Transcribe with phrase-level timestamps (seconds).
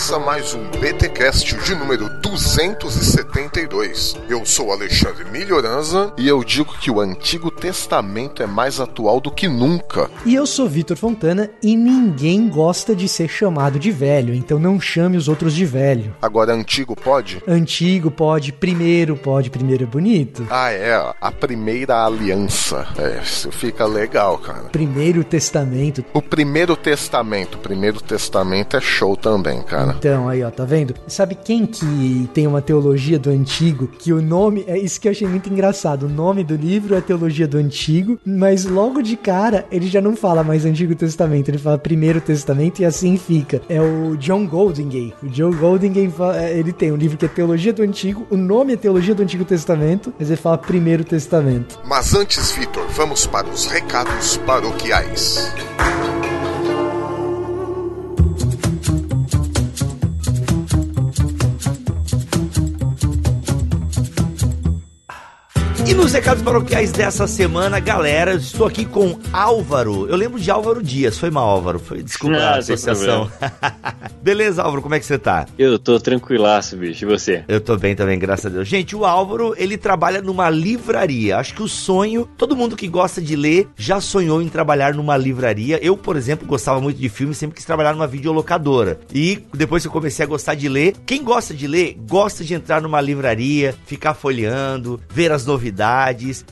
[0.00, 4.16] Começa mais um BTcast de número 272.
[4.30, 9.30] Eu sou Alexandre Melhoranza e eu digo que o Antigo Testamento é mais atual do
[9.30, 10.10] que nunca.
[10.24, 14.80] E eu sou Vitor Fontana e ninguém gosta de ser chamado de velho, então não
[14.80, 16.16] chame os outros de velho.
[16.22, 17.42] Agora, antigo pode?
[17.46, 20.46] Antigo pode, primeiro pode, primeiro é bonito.
[20.48, 22.88] Ah, é, a primeira aliança.
[22.96, 24.70] É, isso fica legal, cara.
[24.72, 26.02] Primeiro Testamento.
[26.14, 29.89] O Primeiro Testamento, o Primeiro Testamento é show também, cara.
[29.96, 30.94] Então, aí ó, tá vendo?
[31.06, 33.86] Sabe quem que tem uma teologia do antigo?
[33.86, 36.06] Que o nome, é isso que eu achei muito engraçado.
[36.06, 40.16] O nome do livro é Teologia do Antigo, mas logo de cara ele já não
[40.16, 43.60] fala mais Antigo Testamento, ele fala Primeiro Testamento e assim fica.
[43.68, 45.14] É o John Goldingay.
[45.22, 48.74] O John Goldingay, é, ele tem um livro que é Teologia do Antigo, o nome
[48.74, 51.78] é Teologia do Antigo Testamento, mas ele fala Primeiro Testamento.
[51.84, 55.52] Mas antes, Vitor, vamos para os recados paroquiais.
[65.90, 70.06] E nos recados paroquiais dessa semana, galera, estou aqui com Álvaro.
[70.06, 71.80] Eu lembro de Álvaro Dias, foi mal, Álvaro.
[71.80, 73.28] Foi, desculpa Não, a associação.
[74.22, 75.46] Beleza, Álvaro, como é que você tá?
[75.58, 77.04] Eu tô tranquilaço, bicho.
[77.04, 77.44] E você?
[77.48, 78.68] Eu tô bem também, graças a Deus.
[78.68, 81.38] Gente, o Álvaro, ele trabalha numa livraria.
[81.38, 85.16] Acho que o sonho, todo mundo que gosta de ler já sonhou em trabalhar numa
[85.16, 85.84] livraria.
[85.84, 89.00] Eu, por exemplo, gostava muito de filme, sempre quis trabalhar numa videolocadora.
[89.12, 92.54] E depois que eu comecei a gostar de ler, quem gosta de ler, gosta de
[92.54, 95.79] entrar numa livraria, ficar folheando, ver as novidades.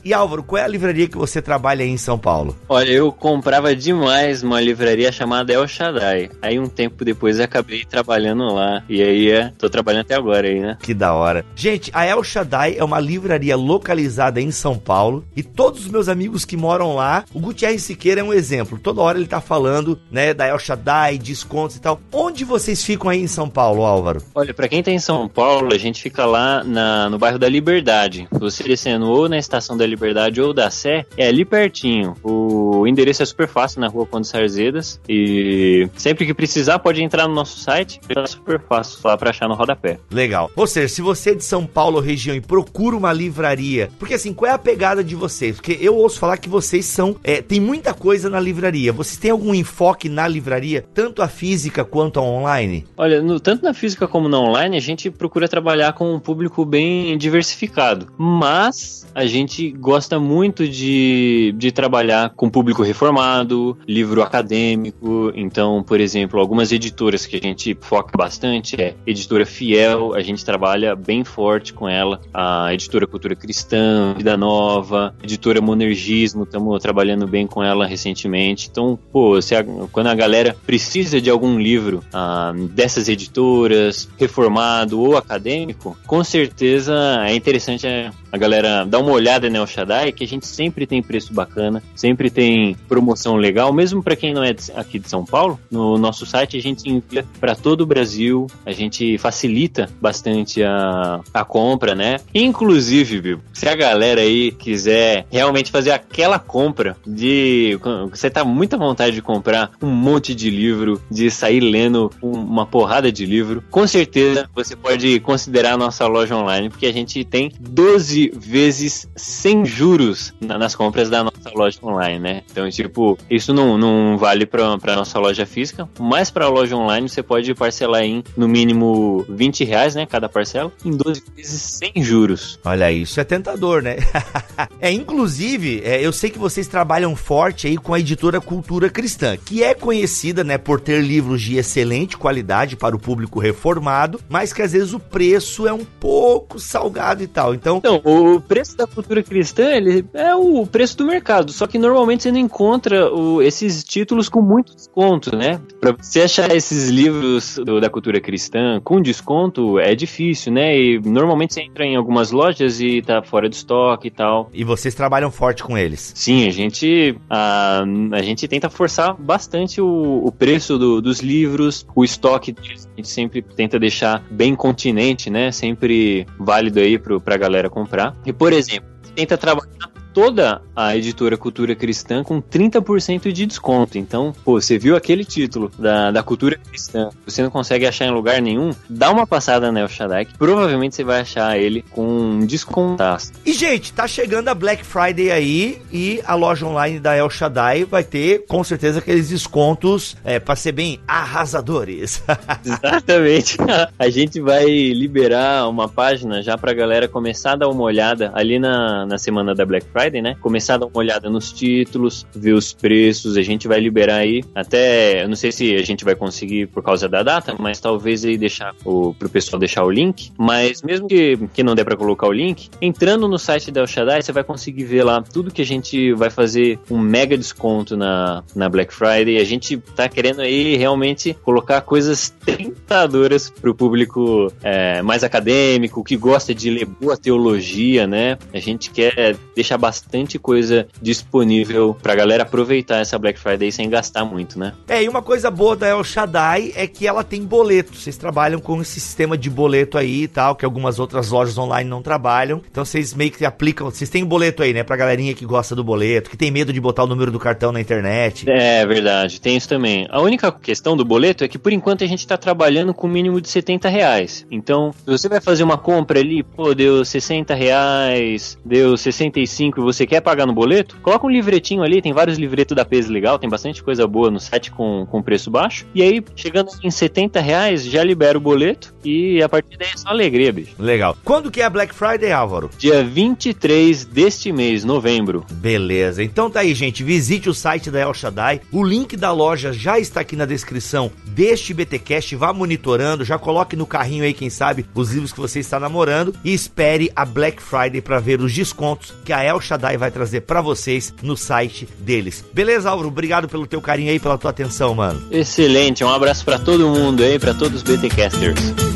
[0.03, 2.55] E Álvaro, qual é a livraria que você trabalha aí em São Paulo?
[2.67, 6.29] Olha, eu comprava demais uma livraria chamada El Shaddai.
[6.41, 8.83] Aí um tempo depois eu acabei trabalhando lá.
[8.89, 10.77] E aí é, tô trabalhando até agora aí, né?
[10.81, 11.45] Que da hora.
[11.55, 16.09] Gente, a El Shaddai é uma livraria localizada em São Paulo e todos os meus
[16.09, 18.79] amigos que moram lá, o Gutierrez Siqueira é um exemplo.
[18.79, 21.99] Toda hora ele tá falando, né, da El Shaddai, descontos e tal.
[22.11, 24.21] Onde vocês ficam aí em São Paulo, Álvaro?
[24.33, 27.47] Olha, pra quem tá em São Paulo, a gente fica lá na, no bairro da
[27.47, 28.27] Liberdade.
[28.31, 32.15] Você descendo ou na Estação da Liberdade ou da Sé, é ali pertinho.
[32.23, 34.99] O endereço é super fácil, na rua Conde Sarzedas.
[35.07, 37.99] E sempre que precisar, pode entrar no nosso site.
[38.09, 39.99] É super fácil, só pra achar no rodapé.
[40.11, 40.49] Legal.
[40.55, 44.33] Ou seja, se você é de São Paulo região e procura uma livraria, porque assim,
[44.33, 45.55] qual é a pegada de vocês?
[45.55, 48.93] Porque eu ouço falar que vocês são, é, tem muita coisa na livraria.
[48.93, 52.85] Vocês têm algum enfoque na livraria, tanto a física quanto a online?
[52.97, 56.65] Olha, no, tanto na física como na online, a gente procura trabalhar com um público
[56.65, 58.07] bem diversificado.
[58.17, 65.31] Mas a gente gosta muito de, de trabalhar com público reformado, livro acadêmico.
[65.35, 70.43] Então, por exemplo, algumas editoras que a gente foca bastante é Editora Fiel, a gente
[70.43, 72.19] trabalha bem forte com ela.
[72.33, 78.69] A Editora Cultura Cristã, Vida Nova, Editora Monergismo, estamos trabalhando bem com ela recentemente.
[78.71, 84.99] Então, pô, se a, quando a galera precisa de algum livro ah, dessas editoras, reformado
[84.99, 86.93] ou acadêmico, com certeza
[87.25, 87.87] é interessante
[88.31, 91.81] a galera dar uma olhada no El Shaddai, que a gente sempre tem preço bacana,
[91.95, 95.59] sempre tem promoção legal, mesmo para quem não é aqui de São Paulo.
[95.69, 101.21] No nosso site a gente envia para todo o Brasil, a gente facilita bastante a,
[101.33, 102.19] a compra, né?
[102.33, 107.77] Inclusive, viu, se a galera aí quiser realmente fazer aquela compra de.
[108.09, 113.11] Você tá muita vontade de comprar um monte de livro, de sair lendo uma porrada
[113.11, 117.51] de livro, com certeza você pode considerar a nossa loja online, porque a gente tem
[117.59, 118.78] 12 vezes
[119.15, 122.43] sem juros nas compras da nossa loja online, né?
[122.51, 127.09] Então, tipo, isso não, não vale pra, pra nossa loja física, mas pra loja online
[127.09, 130.05] você pode parcelar em no mínimo 20 reais, né?
[130.05, 132.59] Cada parcela, em 12 vezes sem juros.
[132.63, 133.97] Olha, isso é tentador, né?
[134.79, 139.37] é, inclusive, é, eu sei que vocês trabalham forte aí com a editora Cultura Cristã,
[139.37, 144.53] que é conhecida, né, por ter livros de excelente qualidade para o público reformado, mas
[144.53, 147.53] que às vezes o preço é um pouco salgado e tal.
[147.53, 151.77] Então, então o preço da cultura cristã ele é o preço do mercado, só que
[151.77, 155.59] normalmente você não encontra o, esses títulos com muito desconto, né?
[155.79, 160.77] Para você achar esses livros do, da cultura cristã com desconto é difícil, né?
[160.77, 164.49] E normalmente você entra em algumas lojas e tá fora de estoque e tal.
[164.53, 166.11] E vocês trabalham forte com eles?
[166.15, 171.85] Sim, a gente a, a gente tenta forçar bastante o, o preço do, dos livros,
[171.95, 175.51] o estoque deles, a gente sempre tenta deixar bem continente, né?
[175.51, 178.15] Sempre válido aí pro, pra galera comprar.
[178.25, 183.97] E, por exemplo, tenta trabalhar toda a editora Cultura Cristã com 30% de desconto.
[183.97, 188.11] Então, pô, você viu aquele título da, da Cultura Cristã, você não consegue achar em
[188.11, 192.07] lugar nenhum, dá uma passada na El Shaddai, que provavelmente você vai achar ele com
[192.07, 193.31] um descontaço.
[193.45, 197.85] E, gente, tá chegando a Black Friday aí e a loja online da El Shaddai
[197.85, 202.23] vai ter, com certeza, aqueles descontos, é, pra ser bem arrasadores.
[202.65, 203.57] Exatamente.
[203.97, 208.59] A gente vai liberar uma página já pra galera começar a dar uma olhada ali
[208.59, 210.35] na, na semana da Black Friday, né?
[210.41, 214.43] Começar a dar uma olhada nos títulos, ver os preços, a gente vai liberar aí
[214.55, 218.25] até, eu não sei se a gente vai conseguir por causa da data, mas talvez
[218.25, 221.95] aí deixar o, pro pessoal deixar o link, mas mesmo que, que não der para
[221.95, 225.51] colocar o link, entrando no site da El Shaddai, você vai conseguir ver lá tudo
[225.51, 230.09] que a gente vai fazer um mega desconto na, na Black Friday, a gente tá
[230.09, 236.85] querendo aí realmente colocar coisas tentadoras pro público é, mais acadêmico, que gosta de ler
[236.85, 238.37] boa teologia, né?
[238.53, 244.23] A gente quer deixar bastante coisa disponível pra galera aproveitar essa Black Friday sem gastar
[244.23, 244.73] muito, né?
[244.87, 247.95] É, e uma coisa boa da El Shaddai é que ela tem boleto.
[247.95, 251.89] Vocês trabalham com esse sistema de boleto aí e tal, que algumas outras lojas online
[251.89, 252.61] não trabalham.
[252.69, 253.89] Então vocês meio que aplicam.
[253.89, 254.83] Vocês têm boleto aí, né?
[254.83, 257.71] Pra galerinha que gosta do boleto, que tem medo de botar o número do cartão
[257.71, 258.47] na internet.
[258.47, 260.07] É verdade, tem isso também.
[260.11, 263.09] A única questão do boleto é que por enquanto a gente tá trabalhando com o
[263.09, 264.45] mínimo de 70 reais.
[264.51, 269.83] Então, se você vai fazer uma compra ali, pô, deu 60 reais, deu 65 e
[269.83, 273.39] você quer pagar no boleto, coloca um livretinho ali, tem vários livretos da peso legal,
[273.39, 275.85] tem bastante coisa boa no site com, com preço baixo.
[275.93, 279.97] E aí, chegando em 70 reais, já libera o boleto e a partir daí é
[279.97, 280.75] só alegria, bicho.
[280.77, 281.17] Legal.
[281.23, 282.69] Quando que é a Black Friday, Álvaro?
[282.77, 285.45] Dia 23 deste mês, novembro.
[285.51, 286.23] Beleza.
[286.23, 287.03] Então tá aí, gente.
[287.03, 288.61] Visite o site da El Shaddai.
[288.71, 292.35] O link da loja já está aqui na descrição deste BTcast.
[292.35, 296.33] Vá monitorando, já coloque no carrinho aí, quem sabe, os livros que você está namorando
[296.43, 300.41] e espere a Black Friday para ver os descontos que a El Shaddai vai trazer
[300.41, 302.43] para vocês no site deles.
[302.53, 303.09] Beleza, Álvaro?
[303.09, 305.21] Obrigado pelo teu carinho aí, pela tua atenção, mano.
[305.31, 306.03] Excelente.
[306.03, 308.88] Um abraço para todo mundo aí, para todos os BTcasters.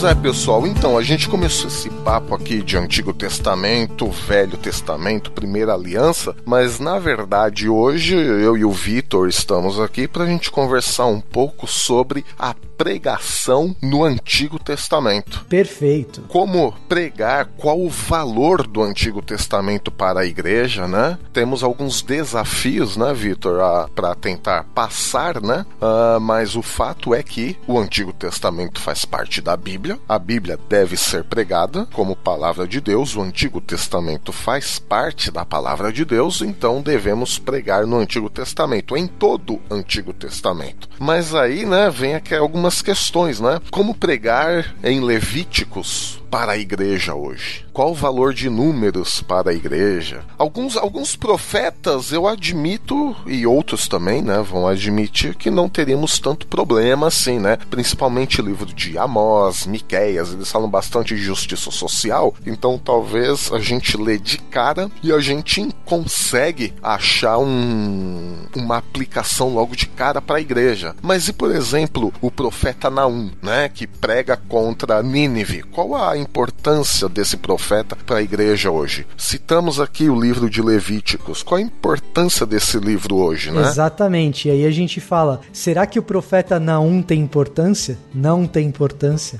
[0.00, 5.30] Pois é, pessoal, então a gente começou esse papo aqui de Antigo Testamento, Velho Testamento,
[5.30, 10.50] Primeira Aliança, mas na verdade hoje eu e o Vitor estamos aqui para a gente
[10.50, 15.44] conversar um pouco sobre a pregação no Antigo Testamento.
[15.50, 16.22] Perfeito.
[16.22, 21.18] Como pregar, qual o valor do Antigo Testamento para a igreja, né?
[21.30, 23.60] Temos alguns desafios, né, Vitor,
[23.94, 25.66] para tentar passar, né?
[25.76, 29.98] Uh, mas o fato é que o Antigo Testamento faz parte da Bíblia.
[30.08, 33.14] A Bíblia deve ser pregada como palavra de Deus.
[33.14, 38.96] O Antigo Testamento faz parte da palavra de Deus, então devemos pregar no Antigo Testamento,
[38.96, 40.88] em todo o Antigo Testamento.
[40.98, 43.60] Mas aí, né, vem aqui algumas questões, né?
[43.70, 47.66] Como pregar em Levíticos para a igreja hoje?
[47.72, 50.22] Qual o valor de números para a igreja?
[50.38, 56.46] Alguns, alguns profetas eu admito, e outros também, né, vão admitir que não teríamos tanto
[56.46, 57.58] problema assim, né?
[57.70, 63.58] Principalmente o livro de Amós, Miqueias, eles falam bastante de justiça social, então talvez a
[63.58, 70.20] gente lê de cara e a gente consegue achar um, uma aplicação logo de cara
[70.20, 70.94] para a igreja.
[71.02, 75.62] Mas e por exemplo, o profeta Naum, né, que prega contra Nínive?
[75.62, 79.06] Qual a importância desse profeta para a igreja hoje?
[79.16, 81.42] Citamos aqui o livro de Levíticos.
[81.42, 83.62] Qual a importância desse livro hoje, né?
[83.62, 84.48] Exatamente.
[84.48, 87.98] E aí a gente fala: será que o profeta Naum tem importância?
[88.14, 89.38] Não tem importância.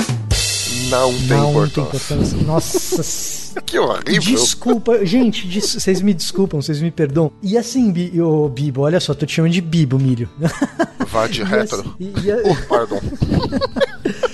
[0.88, 2.16] Não tem Não importância.
[2.16, 2.38] tem importância.
[2.46, 3.30] Nossa.
[3.66, 4.20] Que horrível.
[4.37, 7.32] Desculpa, gente, des- vocês me desculpam, vocês me perdoam.
[7.42, 10.28] E assim, Bi, ô, Bibo, olha só, tô te chamando de Bibo, Milho.
[11.08, 11.80] Vá de retro.
[11.80, 13.00] assim- a- Oh, pardon.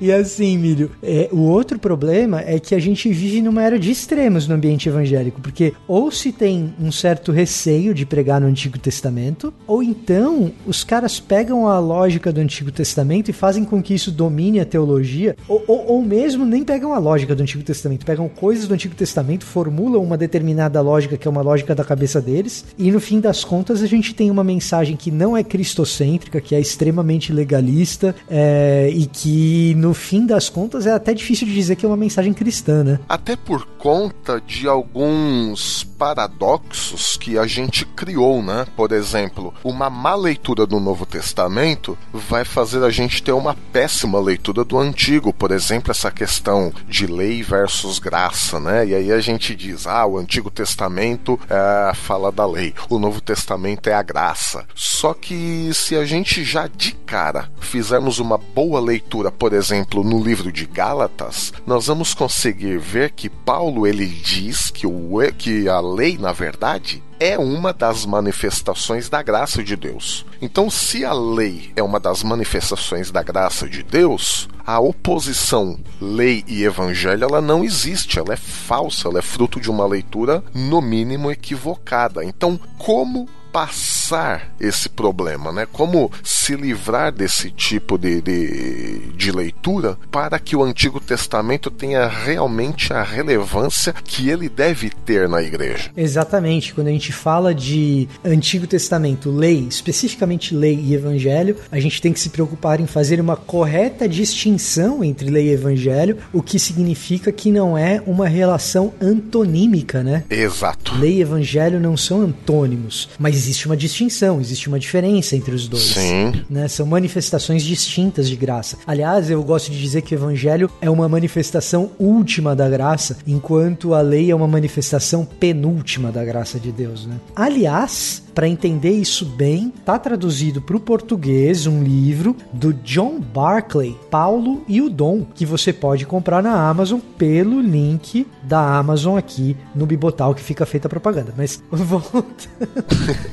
[0.00, 3.90] E assim, Milho, é, o outro problema é que a gente vive numa era de
[3.90, 8.78] extremos no ambiente evangélico, porque ou se tem um certo receio de pregar no Antigo
[8.78, 13.94] Testamento, ou então os caras pegam a lógica do Antigo Testamento e fazem com que
[13.94, 18.06] isso domine a teologia, ou, ou, ou mesmo nem pegam a lógica do Antigo Testamento,
[18.06, 22.20] pegam coisas do Antigo Testamento, formulam uma determinada lógica que é uma lógica da cabeça
[22.20, 26.40] deles, e no fim das contas a gente tem uma mensagem que não é cristocêntrica,
[26.40, 31.46] que é extremamente legalista, é, e que no no fim das contas é até difícil
[31.46, 33.00] de dizer que é uma mensagem cristã, né?
[33.08, 38.66] Até por conta de alguns paradoxos que a gente criou, né?
[38.76, 44.20] Por exemplo, uma má leitura do Novo Testamento vai fazer a gente ter uma péssima
[44.20, 48.86] leitura do Antigo, por exemplo, essa questão de lei versus graça, né?
[48.86, 53.20] E aí a gente diz, ah, o Antigo Testamento é, fala da lei, o Novo
[53.20, 54.66] Testamento é a graça.
[54.74, 60.22] Só que se a gente já de cara fizermos uma boa leitura, por exemplo, no
[60.22, 65.80] livro de Gálatas, nós vamos conseguir ver que Paulo ele diz que, o, que a
[65.80, 70.24] lei, na verdade, é uma das manifestações da graça de Deus.
[70.40, 76.44] Então, se a lei é uma das manifestações da graça de Deus, a oposição lei
[76.46, 80.80] e evangelho ela não existe, ela é falsa, ela é fruto de uma leitura no
[80.80, 82.24] mínimo equivocada.
[82.24, 85.66] Então, como passar esse problema, né?
[85.70, 92.06] Como se livrar desse tipo de, de, de, leitura para que o Antigo Testamento tenha
[92.06, 95.90] realmente a relevância que ele deve ter na igreja.
[95.96, 96.74] Exatamente.
[96.74, 102.12] Quando a gente fala de Antigo Testamento, lei, especificamente lei e evangelho, a gente tem
[102.12, 107.30] que se preocupar em fazer uma correta distinção entre lei e evangelho, o que significa
[107.30, 110.24] que não é uma relação antonímica, né?
[110.28, 110.94] Exato.
[110.96, 115.68] Lei e evangelho não são antônimos, mas existe uma distinção, existe uma diferença entre os
[115.68, 115.82] dois.
[115.82, 116.32] Sim.
[116.50, 116.68] Né?
[116.68, 118.76] São manifestações distintas de graça.
[118.86, 123.94] Aliás, eu gosto de dizer que o evangelho é uma manifestação última da graça, enquanto
[123.94, 127.06] a lei é uma manifestação penúltima da graça de Deus.
[127.06, 127.16] Né?
[127.34, 133.96] Aliás, para entender isso bem, tá traduzido para o português um livro do John Barclay,
[134.08, 139.56] Paulo e o Dom, que você pode comprar na Amazon pelo link da Amazon aqui
[139.74, 141.34] no Bibotal que fica feita a propaganda.
[141.36, 142.28] Mas voltando.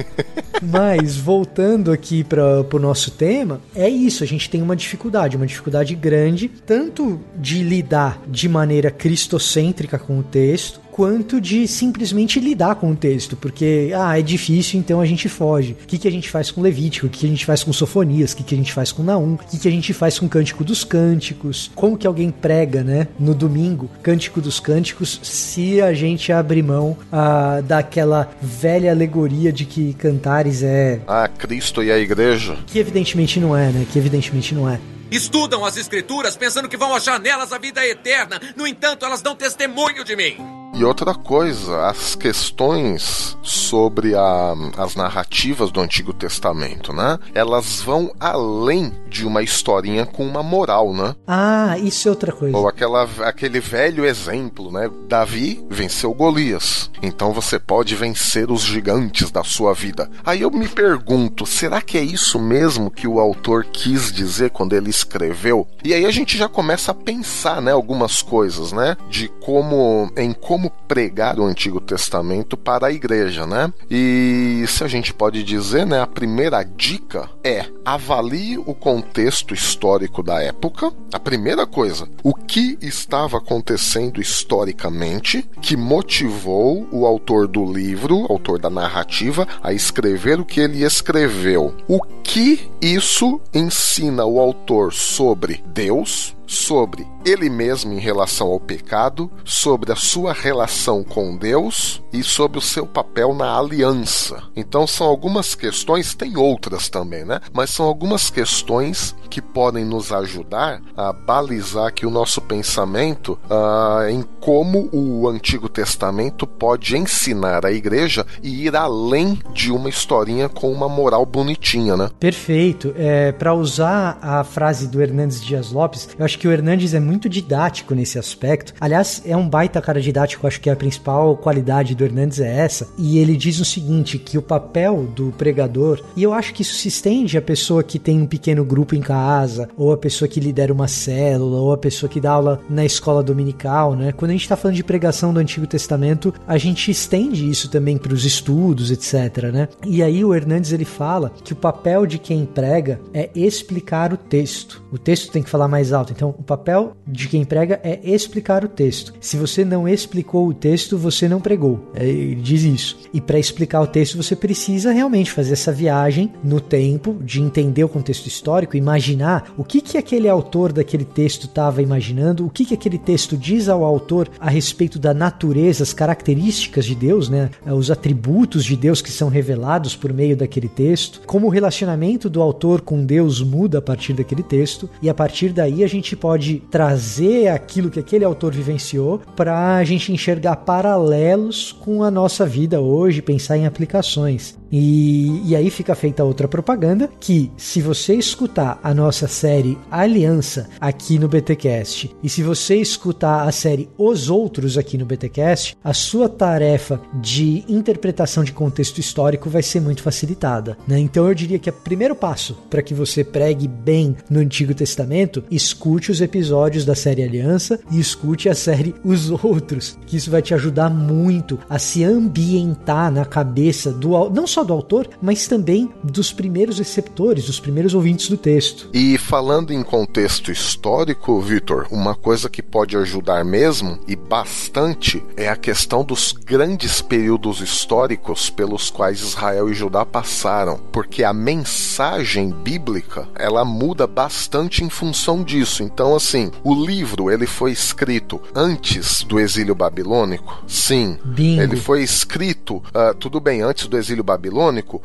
[0.61, 4.23] Mas voltando aqui para o nosso tema, é isso.
[4.23, 10.19] A gente tem uma dificuldade, uma dificuldade grande, tanto de lidar de maneira cristocêntrica com
[10.19, 15.05] o texto, quanto de simplesmente lidar com o texto, porque ah, é difícil, então a
[15.05, 15.73] gente foge.
[15.73, 17.07] O que, que a gente faz com Levítico?
[17.07, 18.31] O que, que a gente faz com Sofonias?
[18.31, 19.33] O que, que a gente faz com Naum?
[19.33, 21.69] O que, que a gente faz com Cântico dos Cânticos?
[21.75, 26.97] Como que alguém prega, né, no domingo, Cântico dos Cânticos, se a gente abrir mão
[27.11, 31.01] ah, daquela velha alegoria de que cantares é.
[31.05, 32.57] Ah, Cristo e a igreja.
[32.65, 33.85] Que evidentemente não é, né?
[33.91, 34.79] Que evidentemente não é.
[35.11, 38.39] Estudam as escrituras pensando que vão achar nelas a vida eterna.
[38.55, 40.64] No entanto, elas dão testemunho de mim.
[40.77, 47.17] E outra coisa, as questões sobre a, as narrativas do Antigo Testamento, né?
[47.33, 51.15] Elas vão além de uma historinha com uma moral, né?
[51.25, 52.57] Ah, isso é outra coisa.
[52.57, 54.91] Ou aquela, aquele velho exemplo, né?
[55.07, 56.91] Davi venceu Golias.
[57.01, 60.09] Então você pode vencer os gigantes da sua vida.
[60.25, 64.73] Aí eu me pergunto, será que é isso mesmo que o autor quis dizer quando
[64.73, 65.65] ele escreveu?
[65.85, 67.71] E aí a gente já começa a pensar, né?
[67.71, 68.97] Algumas coisas, né?
[69.09, 73.71] De como, em como como pregar o Antigo Testamento para a igreja, né?
[73.89, 80.23] E se a gente pode dizer, né, a primeira dica é avalie o contexto histórico
[80.23, 80.91] da época.
[81.13, 88.59] A primeira coisa, o que estava acontecendo historicamente que motivou o autor do livro, autor
[88.59, 91.75] da narrativa, a escrever o que ele escreveu.
[91.87, 99.31] O que isso ensina o autor sobre Deus, sobre ele mesmo em relação ao pecado,
[99.43, 104.43] sobre a sua relação com Deus e sobre o seu papel na aliança.
[104.55, 107.39] Então são algumas questões, tem outras também, né?
[107.51, 114.07] Mas são algumas questões que podem nos ajudar a balizar aqui o nosso pensamento uh,
[114.07, 120.47] em como o Antigo Testamento pode ensinar a igreja e ir além de uma historinha
[120.47, 122.09] com uma moral bonitinha, né?
[122.19, 122.93] Perfeito.
[122.95, 126.99] É, Para usar a frase do Hernandes Dias Lopes, eu acho que o Hernandes é
[126.99, 128.73] muito didático nesse aspecto.
[128.79, 132.87] Aliás, é um baita cara didático, acho que a principal qualidade do Hernandes é essa.
[132.97, 136.75] E ele diz o seguinte, que o papel do pregador, e eu acho que isso
[136.75, 140.39] se estende à pessoa que tem um pequeno grupo em casa, ou a pessoa que
[140.39, 144.11] lidera uma célula, ou a pessoa que dá aula na escola dominical, né?
[144.11, 147.97] Quando a gente está falando de pregação do Antigo Testamento, a gente estende isso também
[147.97, 149.67] para os estudos, etc, né?
[149.85, 154.17] E aí o Hernandes ele fala que o papel de quem prega é explicar o
[154.17, 154.83] texto.
[154.91, 156.11] O texto tem que falar mais alto.
[156.11, 159.13] Então, o papel de quem prega é explicar o texto.
[159.19, 161.91] Se você não explicou o texto, você não pregou.
[161.93, 162.97] É, ele diz isso.
[163.13, 167.83] E para explicar o texto, você precisa realmente fazer essa viagem no tempo, de entender
[167.83, 172.65] o contexto histórico, imaginar o que, que aquele autor daquele texto estava imaginando, o que,
[172.65, 177.49] que aquele texto diz ao autor a respeito da natureza, as características de Deus, né?
[177.65, 182.41] os atributos de Deus que são revelados por meio daquele texto, como o relacionamento do
[182.41, 186.21] autor com Deus muda a partir daquele texto, e a partir daí a gente gente
[186.21, 192.45] pode trazer aquilo que aquele autor vivenciou para a gente enxergar paralelos com a nossa
[192.45, 194.57] vida hoje, pensar em aplicações.
[194.71, 200.67] E, e aí fica feita outra propaganda que, se você escutar a nossa série Aliança
[200.79, 205.93] aqui no BTcast e se você escutar a série Os Outros aqui no BTcast, a
[205.93, 210.77] sua tarefa de interpretação de contexto histórico vai ser muito facilitada.
[210.87, 210.99] Né?
[210.99, 215.43] Então eu diria que o primeiro passo para que você pregue bem no Antigo Testamento,
[215.49, 220.41] escute os episódios da série Aliança e escute a série Os Outros, que isso vai
[220.41, 225.91] te ajudar muito a se ambientar na cabeça do não só do autor, mas também
[226.01, 228.89] dos primeiros receptores, dos primeiros ouvintes do texto.
[228.93, 235.49] E falando em contexto histórico, Vitor, uma coisa que pode ajudar mesmo e bastante é
[235.49, 242.49] a questão dos grandes períodos históricos pelos quais Israel e Judá passaram, porque a mensagem
[242.51, 245.83] bíblica, ela muda bastante em função disso.
[245.83, 250.63] Então, assim, o livro ele foi escrito antes do exílio babilônico?
[250.65, 251.17] Sim.
[251.25, 251.61] Bingo.
[251.61, 254.44] Ele foi escrito, uh, tudo bem, antes do exílio babilônico,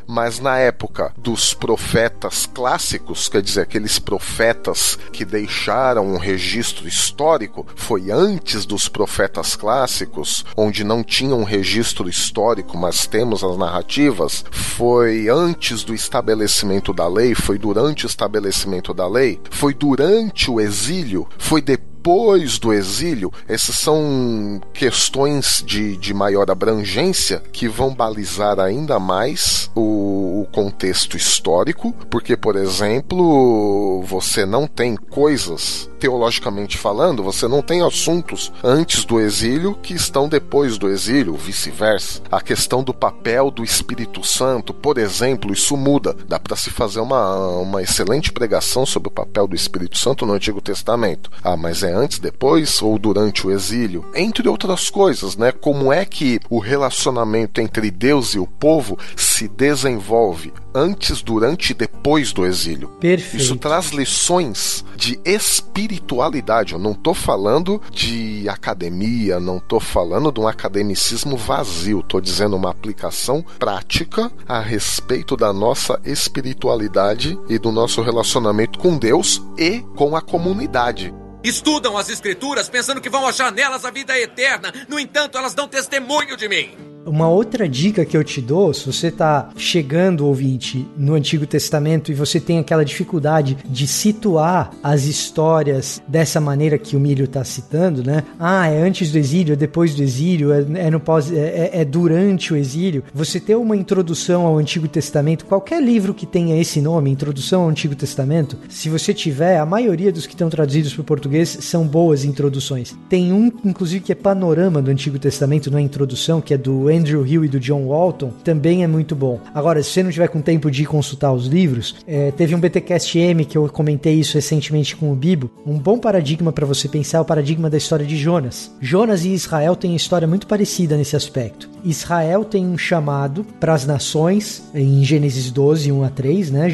[0.06, 7.66] mas na época dos profetas clássicos, quer dizer, aqueles profetas que deixaram um registro histórico,
[7.74, 14.44] foi antes dos profetas clássicos, onde não tinha um registro histórico, mas temos as narrativas,
[14.50, 20.60] foi antes do estabelecimento da lei, foi durante o estabelecimento da lei, foi durante o
[20.60, 27.94] exílio, foi depois depois do exílio, essas são questões de, de maior abrangência que vão
[27.94, 36.78] balizar ainda mais o, o contexto histórico, porque, por exemplo, você não tem coisas teologicamente
[36.78, 42.22] falando, você não tem assuntos antes do exílio que estão depois do exílio, vice-versa.
[42.32, 46.16] A questão do papel do Espírito Santo, por exemplo, isso muda.
[46.26, 50.32] Dá para se fazer uma, uma excelente pregação sobre o papel do Espírito Santo no
[50.32, 51.30] Antigo Testamento.
[51.44, 54.04] Ah, mas é antes, depois ou durante o exílio?
[54.14, 55.52] Entre outras coisas, né?
[55.52, 61.74] Como é que o relacionamento entre Deus e o povo se desenvolve antes, durante e
[61.74, 62.88] depois do exílio.
[63.00, 63.42] Perfeito.
[63.42, 66.72] Isso traz lições de espiritualidade.
[66.72, 72.00] Eu não estou falando de academia, não estou falando de um academicismo vazio.
[72.00, 78.96] Estou dizendo uma aplicação prática a respeito da nossa espiritualidade e do nosso relacionamento com
[78.96, 81.12] Deus e com a comunidade.
[81.42, 84.72] Estudam as escrituras pensando que vão achar nelas a vida eterna.
[84.88, 86.76] No entanto, elas dão testemunho de mim.
[87.06, 92.12] Uma outra dica que eu te dou, se você está chegando, ouvinte, no Antigo Testamento
[92.12, 97.42] e você tem aquela dificuldade de situar as histórias dessa maneira que o Milho está
[97.42, 98.24] citando, né?
[98.38, 101.84] Ah, é antes do exílio, é depois do exílio, é, é no pós, é, é,
[101.84, 103.02] durante o exílio.
[103.14, 107.68] Você ter uma introdução ao Antigo Testamento, qualquer livro que tenha esse nome, Introdução ao
[107.68, 111.86] Antigo Testamento, se você tiver, a maioria dos que estão traduzidos para o português são
[111.86, 112.94] boas introduções.
[113.08, 117.26] Tem um, inclusive, que é panorama do Antigo Testamento, na introdução, que é do Andrew
[117.26, 119.40] Hill e do John Walton, também é muito bom.
[119.54, 123.18] Agora, se você não tiver com tempo de consultar os livros, é, teve um BTcast
[123.18, 125.50] M que eu comentei isso recentemente com o Bibo.
[125.66, 128.74] Um bom paradigma para você pensar é o paradigma da história de Jonas.
[128.80, 131.68] Jonas e Israel têm história muito parecida nesse aspecto.
[131.84, 136.68] Israel tem um chamado para as nações em Gênesis 12, 1 a 3, né?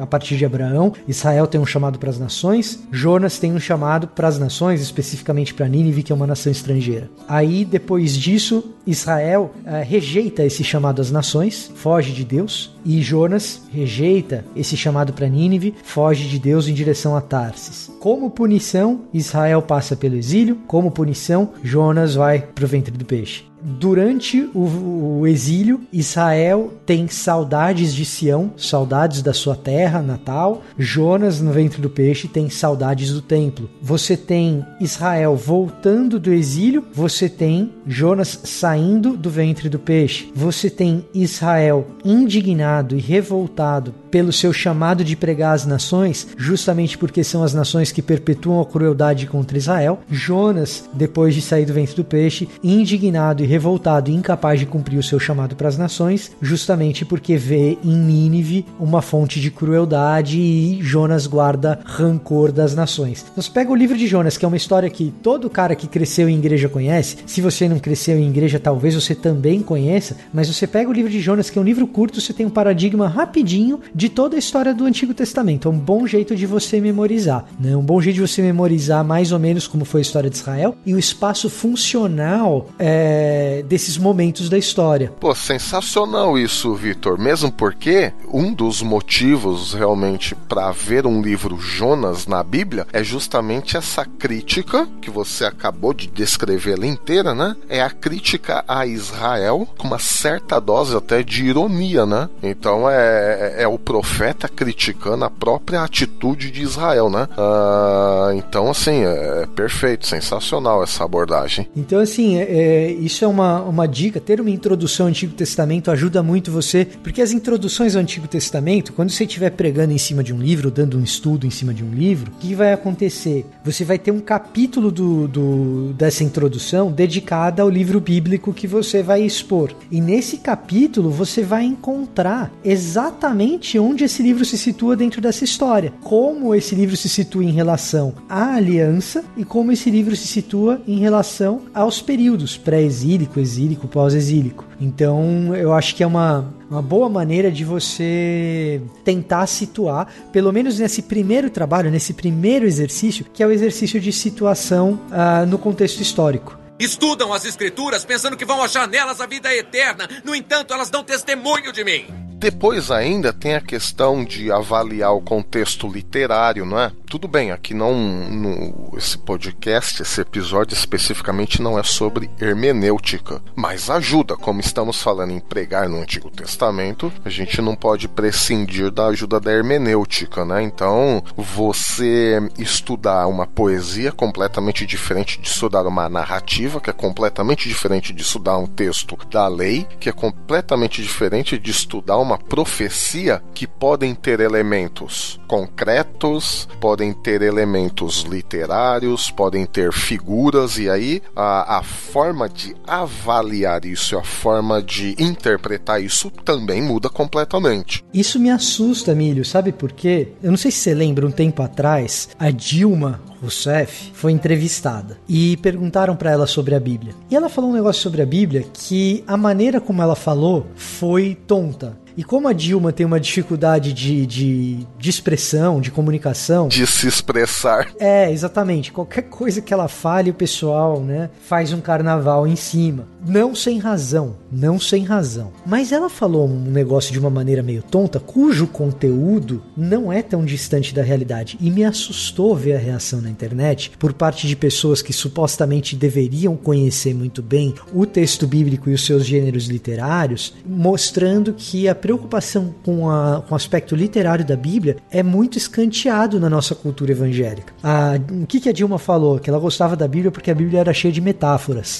[0.00, 4.08] A partir de Abraão, Israel tem um chamado para as nações, Jonas tem um chamado
[4.08, 7.10] para as nações, especificamente para Nínive, que é uma nação estrangeira.
[7.28, 13.62] Aí, depois disso, Israel uh, rejeita esse chamado às nações, foge de Deus, e Jonas
[13.72, 17.90] rejeita esse chamado para Nínive, foge de Deus em direção a Tarsis.
[18.00, 23.44] Como punição, Israel passa pelo exílio, como punição, Jonas vai para o ventre do peixe
[23.66, 30.62] durante o, o, exílio, Israel tem saudades de Sião, saudades da sua terra natal.
[30.78, 33.68] Jonas, no ventre do peixe, tem saudades do templo.
[33.82, 40.30] Você tem Israel voltando do exílio, você tem Jonas saindo do ventre do peixe.
[40.34, 47.24] Você tem Israel indignado e revoltado pelo seu chamado de pregar as nações, justamente porque
[47.24, 50.00] são as nações que perpetuam a crueldade contra Israel.
[50.08, 54.98] Jonas, depois de sair do ventre do peixe, indignado e revoltado e incapaz de cumprir
[54.98, 60.38] o seu chamado para as nações, justamente porque vê em Nínive uma fonte de crueldade
[60.38, 63.24] e Jonas guarda rancor das nações.
[63.32, 65.86] Então você pega o livro de Jonas, que é uma história que todo cara que
[65.86, 67.16] cresceu em igreja conhece.
[67.24, 71.10] Se você não cresceu em igreja, talvez você também conheça, mas você pega o livro
[71.10, 74.38] de Jonas, que é um livro curto, você tem um paradigma rapidinho de toda a
[74.38, 75.66] história do Antigo Testamento.
[75.66, 77.74] É um bom jeito de você memorizar, né?
[77.74, 80.76] Um bom jeito de você memorizar mais ou menos como foi a história de Israel
[80.84, 85.12] e o espaço funcional é, desses momentos da história.
[85.20, 87.18] Pô, sensacional isso, Vitor.
[87.18, 93.76] Mesmo porque um dos motivos realmente para ver um livro Jonas na Bíblia é justamente
[93.76, 97.56] essa crítica que você acabou de descrever ela inteira, né?
[97.68, 102.28] É a crítica a Israel com uma certa dose até de ironia, né?
[102.42, 107.28] Então é, é, é o profeta criticando a própria atitude de Israel, né?
[107.36, 111.68] Uh, então, assim, é perfeito, sensacional essa abordagem.
[111.76, 114.20] Então, assim, é, é, isso é uma, uma dica.
[114.20, 118.92] Ter uma introdução ao Antigo Testamento ajuda muito você, porque as introduções ao Antigo Testamento,
[118.92, 121.84] quando você estiver pregando em cima de um livro, dando um estudo em cima de
[121.84, 123.46] um livro, o que vai acontecer?
[123.64, 129.02] Você vai ter um capítulo do, do, dessa introdução dedicada ao livro bíblico que você
[129.02, 129.72] vai expor.
[129.90, 135.92] E nesse capítulo você vai encontrar exatamente onde esse livro se situa dentro dessa história,
[136.02, 140.80] como esse livro se situa em relação à aliança e como esse livro se situa
[140.86, 144.64] em relação aos períodos pré-exílico, exílico, pós-exílico.
[144.80, 150.78] Então, eu acho que é uma, uma boa maneira de você tentar situar, pelo menos
[150.78, 156.00] nesse primeiro trabalho, nesse primeiro exercício, que é o exercício de situação uh, no contexto
[156.00, 156.58] histórico.
[156.78, 161.02] Estudam as escrituras pensando que vão achar nelas a vida eterna, no entanto, elas dão
[161.02, 162.04] testemunho de mim.
[162.38, 166.92] Depois ainda tem a questão de avaliar o contexto literário, não é?
[167.08, 173.88] Tudo bem, aqui não no, esse podcast, esse episódio especificamente não é sobre hermenêutica, mas
[173.88, 179.06] ajuda, como estamos falando em pregar no Antigo Testamento, a gente não pode prescindir da
[179.06, 180.62] ajuda da hermenêutica, né?
[180.62, 188.12] Então, você estudar uma poesia completamente diferente de estudar uma narrativa, que é completamente diferente
[188.12, 193.66] de estudar um texto da lei, que é completamente diferente de estudar uma profecia que
[193.66, 201.82] podem ter elementos concretos, podem ter elementos literários, podem ter figuras, e aí a, a
[201.82, 208.04] forma de avaliar isso, a forma de interpretar isso também muda completamente.
[208.12, 210.32] Isso me assusta, Milho, sabe por quê?
[210.42, 215.56] Eu não sei se você lembra, um tempo atrás, a Dilma Rousseff foi entrevistada e
[215.58, 217.14] perguntaram para ela sobre a Bíblia.
[217.30, 221.36] E ela falou um negócio sobre a Bíblia que a maneira como ela falou foi
[221.46, 221.96] tonta.
[222.16, 226.68] E como a Dilma tem uma dificuldade de, de, de expressão, de comunicação.
[226.68, 227.92] De se expressar.
[227.98, 228.90] É, exatamente.
[228.90, 233.06] Qualquer coisa que ela fale, o pessoal, né, faz um carnaval em cima.
[233.26, 234.36] Não sem razão.
[234.50, 235.52] Não sem razão.
[235.66, 240.44] Mas ela falou um negócio de uma maneira meio tonta, cujo conteúdo não é tão
[240.44, 241.58] distante da realidade.
[241.60, 246.56] E me assustou ver a reação na internet por parte de pessoas que supostamente deveriam
[246.56, 252.72] conhecer muito bem o texto bíblico e os seus gêneros literários, mostrando que a preocupação
[252.84, 257.74] com, a, com o aspecto literário da Bíblia é muito escanteado na nossa cultura evangélica.
[257.82, 259.40] A, o que, que a Dilma falou?
[259.40, 261.98] Que ela gostava da Bíblia porque a Bíblia era cheia de metáforas.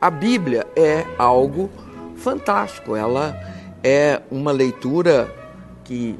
[0.00, 1.68] A Bíblia é algo
[2.14, 2.94] fantástico.
[2.94, 3.36] Ela
[3.82, 5.28] é uma leitura
[5.82, 6.16] que,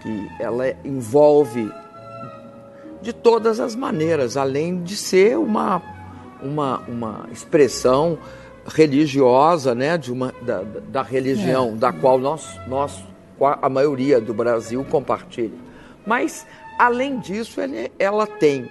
[0.00, 1.68] que ela envolve
[3.02, 5.82] de todas as maneiras, além de ser uma,
[6.40, 8.16] uma, uma expressão
[8.66, 11.76] religiosa, né, de uma, da, da religião é.
[11.76, 13.04] da qual nós, nós,
[13.40, 15.58] a maioria do Brasil compartilha.
[16.06, 16.46] Mas,
[16.78, 18.68] além disso, ele, ela tem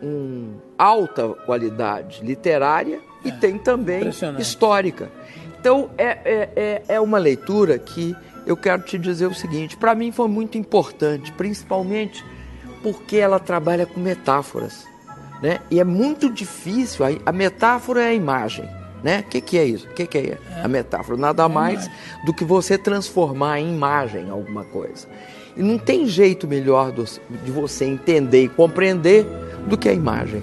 [0.00, 3.32] uma alta qualidade literária e é.
[3.32, 5.10] tem também histórica.
[5.60, 9.94] Então, é, é, é, é uma leitura que eu quero te dizer o seguinte: para
[9.94, 12.24] mim foi muito importante, principalmente
[12.82, 14.86] porque ela trabalha com metáforas.
[15.40, 15.60] Né?
[15.70, 18.68] E é muito difícil, a metáfora é a imagem.
[19.02, 19.20] Né?
[19.20, 19.86] O que, que é isso?
[19.88, 21.18] O que, que é, é, a metáfora?
[21.18, 21.90] Nada mais
[22.24, 25.08] do que você transformar em imagem alguma coisa.
[25.56, 29.26] E não tem jeito melhor de você entender e compreender
[29.66, 30.42] do que a imagem.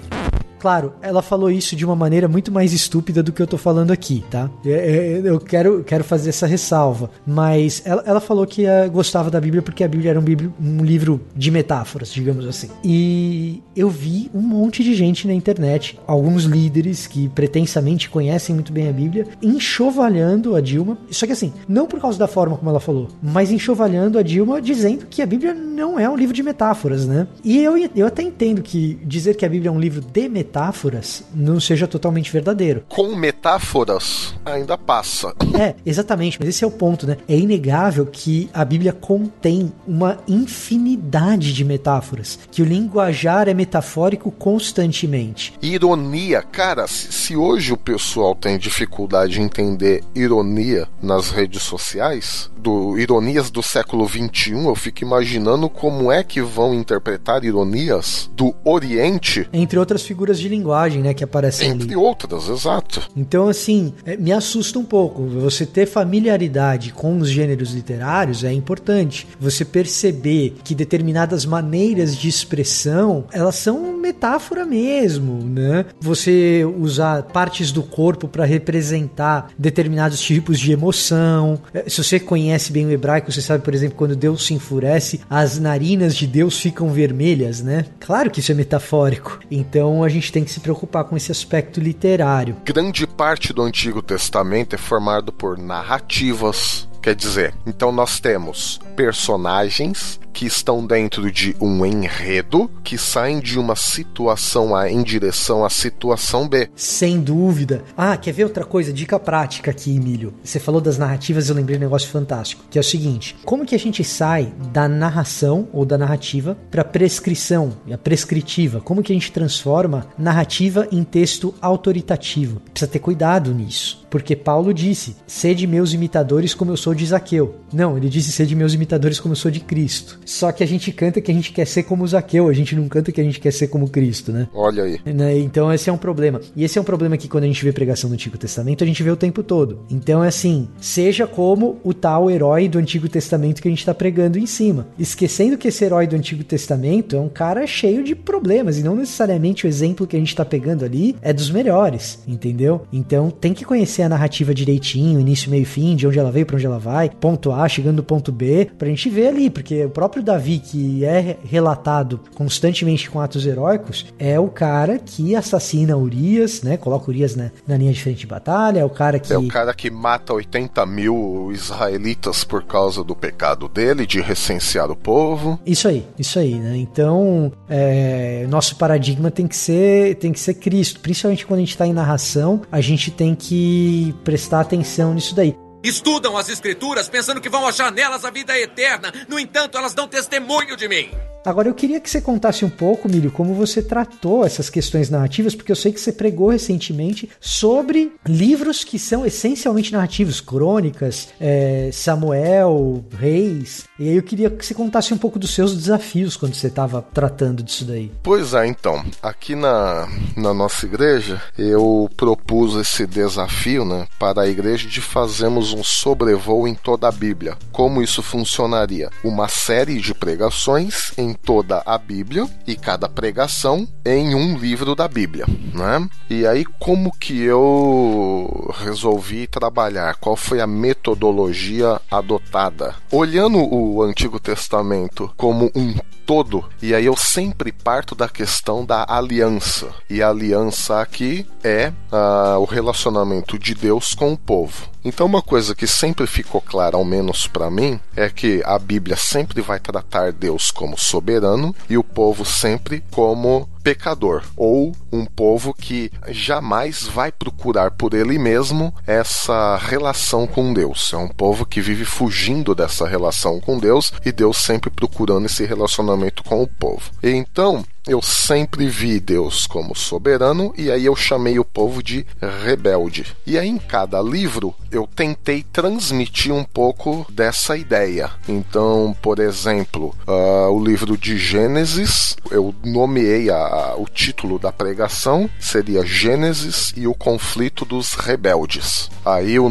[0.60, 3.90] Claro, ela falou isso de uma maneira muito mais estúpida do que eu tô falando
[3.92, 4.50] aqui, tá?
[4.64, 7.10] É, é, eu quero, quero fazer essa ressalva.
[7.26, 10.24] Mas ela, ela falou que eh, gostava da Bíblia porque a Bíblia era um,
[10.60, 12.68] um livro de metáforas, digamos assim.
[12.84, 18.70] E eu vi um monte de gente na internet, alguns líderes que pretensamente conhecem muito
[18.70, 20.98] bem a Bíblia, enxovalhando a Dilma.
[21.10, 24.60] Só que assim, não por causa da forma como ela falou, mas enxovalhando a Dilma
[24.60, 27.26] dizendo que a Bíblia não é um livro de metáforas, né?
[27.42, 30.49] E eu, eu até entendo que dizer que a Bíblia é um livro de metáforas
[30.50, 32.82] metáforas não seja totalmente verdadeiro.
[32.88, 35.32] Com metáforas ainda passa.
[35.56, 37.18] É, exatamente, mas esse é o ponto, né?
[37.28, 44.32] É inegável que a Bíblia contém uma infinidade de metáforas, que o linguajar é metafórico
[44.32, 45.52] constantemente.
[45.62, 52.98] Ironia, cara, se hoje o pessoal tem dificuldade de entender ironia nas redes sociais, do
[52.98, 59.48] ironias do século 21, eu fico imaginando como é que vão interpretar ironias do Oriente.
[59.52, 61.96] Entre outras figuras de linguagem, né, que aparecem Entre ali.
[61.96, 63.08] outras, exato.
[63.16, 65.24] Então, assim, é, me assusta um pouco.
[65.26, 69.26] Você ter familiaridade com os gêneros literários é importante.
[69.38, 75.84] Você perceber que determinadas maneiras de expressão, elas são metáfora mesmo, né?
[76.00, 81.60] Você usar partes do corpo para representar determinados tipos de emoção.
[81.72, 85.20] É, Se você conhece bem o hebraico, você sabe, por exemplo, quando Deus se enfurece,
[85.28, 87.84] as narinas de Deus ficam vermelhas, né?
[88.00, 89.40] Claro que isso é metafórico.
[89.50, 92.56] Então a gente tem que se preocupar com esse aspecto literário.
[92.64, 96.88] Grande parte do Antigo Testamento é formado por narrativas.
[97.02, 103.58] Quer dizer, então nós temos personagens que estão dentro de um enredo que saem de
[103.58, 106.70] uma situação A em direção à situação B.
[106.74, 107.84] Sem dúvida.
[107.96, 108.92] Ah, quer ver outra coisa?
[108.92, 110.34] Dica prática aqui, Emílio.
[110.42, 113.74] Você falou das narrativas, eu lembrei um negócio fantástico, que é o seguinte: como que
[113.74, 118.80] a gente sai da narração ou da narrativa para prescrição, a prescritiva?
[118.80, 122.60] Como que a gente transforma narrativa em texto autoritativo?
[122.72, 127.56] Precisa ter cuidado nisso, porque Paulo disse: "Sede meus imitadores como eu sou de Zaqueu".
[127.72, 130.19] Não, ele disse: "Sede meus imitadores como eu sou de Cristo".
[130.30, 132.88] Só que a gente canta que a gente quer ser como Zaqueu, a gente não
[132.88, 134.46] canta que a gente quer ser como Cristo, né?
[134.54, 135.00] Olha aí.
[135.04, 135.36] Né?
[135.38, 136.40] Então esse é um problema.
[136.54, 138.86] E esse é um problema que quando a gente vê pregação do Antigo Testamento, a
[138.86, 139.80] gente vê o tempo todo.
[139.90, 143.92] Então é assim, seja como o tal herói do Antigo Testamento que a gente está
[143.92, 144.86] pregando em cima.
[144.96, 148.94] Esquecendo que esse herói do Antigo Testamento é um cara cheio de problemas e não
[148.94, 152.82] necessariamente o exemplo que a gente está pegando ali é dos melhores, entendeu?
[152.92, 156.46] Então tem que conhecer a narrativa direitinho, início, meio e fim, de onde ela veio,
[156.46, 159.84] para onde ela vai, ponto A, chegando no ponto B, pra gente ver ali, porque
[159.84, 165.96] o próprio Davi, que é relatado constantemente com atos heróicos, é o cara que assassina
[165.96, 166.76] Urias, né?
[166.76, 169.32] Coloca Urias na, na linha de frente de batalha, é o cara que.
[169.32, 174.90] É o cara que mata 80 mil israelitas por causa do pecado dele, de recensear
[174.90, 175.58] o povo.
[175.64, 176.76] Isso aí, isso aí, né?
[176.76, 181.00] Então, é, nosso paradigma tem que ser tem que ser Cristo.
[181.00, 185.54] Principalmente quando a gente está em narração, a gente tem que prestar atenção nisso daí.
[185.82, 189.12] Estudam as escrituras pensando que vão achar nelas a vida eterna.
[189.28, 191.10] No entanto, elas dão testemunho de mim.
[191.44, 195.54] Agora eu queria que você contasse um pouco, Milho, como você tratou essas questões narrativas,
[195.54, 201.90] porque eu sei que você pregou recentemente sobre livros que são essencialmente narrativos, crônicas, é,
[201.92, 203.84] Samuel, Reis.
[203.98, 207.02] E aí eu queria que você contasse um pouco dos seus desafios quando você estava
[207.14, 208.12] tratando disso daí.
[208.22, 214.48] Pois é, então, aqui na, na nossa igreja, eu propus esse desafio né, para a
[214.48, 217.56] igreja de fazermos um sobrevoo em toda a Bíblia.
[217.72, 219.10] Como isso funcionaria?
[219.24, 225.08] Uma série de pregações em toda a Bíblia e cada pregação em um livro da
[225.08, 226.08] Bíblia, né?
[226.28, 230.16] E aí como que eu resolvi trabalhar?
[230.16, 232.94] Qual foi a metodologia adotada?
[233.10, 235.94] Olhando o Antigo Testamento como um
[236.30, 239.88] todo, e aí eu sempre parto da questão da aliança.
[240.08, 244.88] E a aliança aqui é ah, o relacionamento de Deus com o povo.
[245.04, 249.16] Então, uma coisa que sempre ficou clara, ao menos para mim, é que a Bíblia
[249.16, 255.74] sempre vai tratar Deus como soberano e o povo sempre como pecador, ou um povo
[255.74, 261.12] que jamais vai procurar por ele mesmo essa relação com Deus.
[261.12, 265.64] É um povo que vive fugindo dessa relação com Deus e Deus sempre procurando esse
[265.64, 267.10] relacionamento com o povo.
[267.22, 272.26] Então, eu sempre vi Deus como soberano e aí eu chamei o povo de
[272.64, 273.26] rebelde.
[273.46, 278.30] E aí em cada livro eu tentei transmitir um pouco dessa ideia.
[278.48, 283.56] Então, por exemplo, uh, o livro de Gênesis, eu nomeei a,
[283.96, 289.10] o título da pregação seria Gênesis e o conflito dos rebeldes.
[289.24, 289.68] Aí o,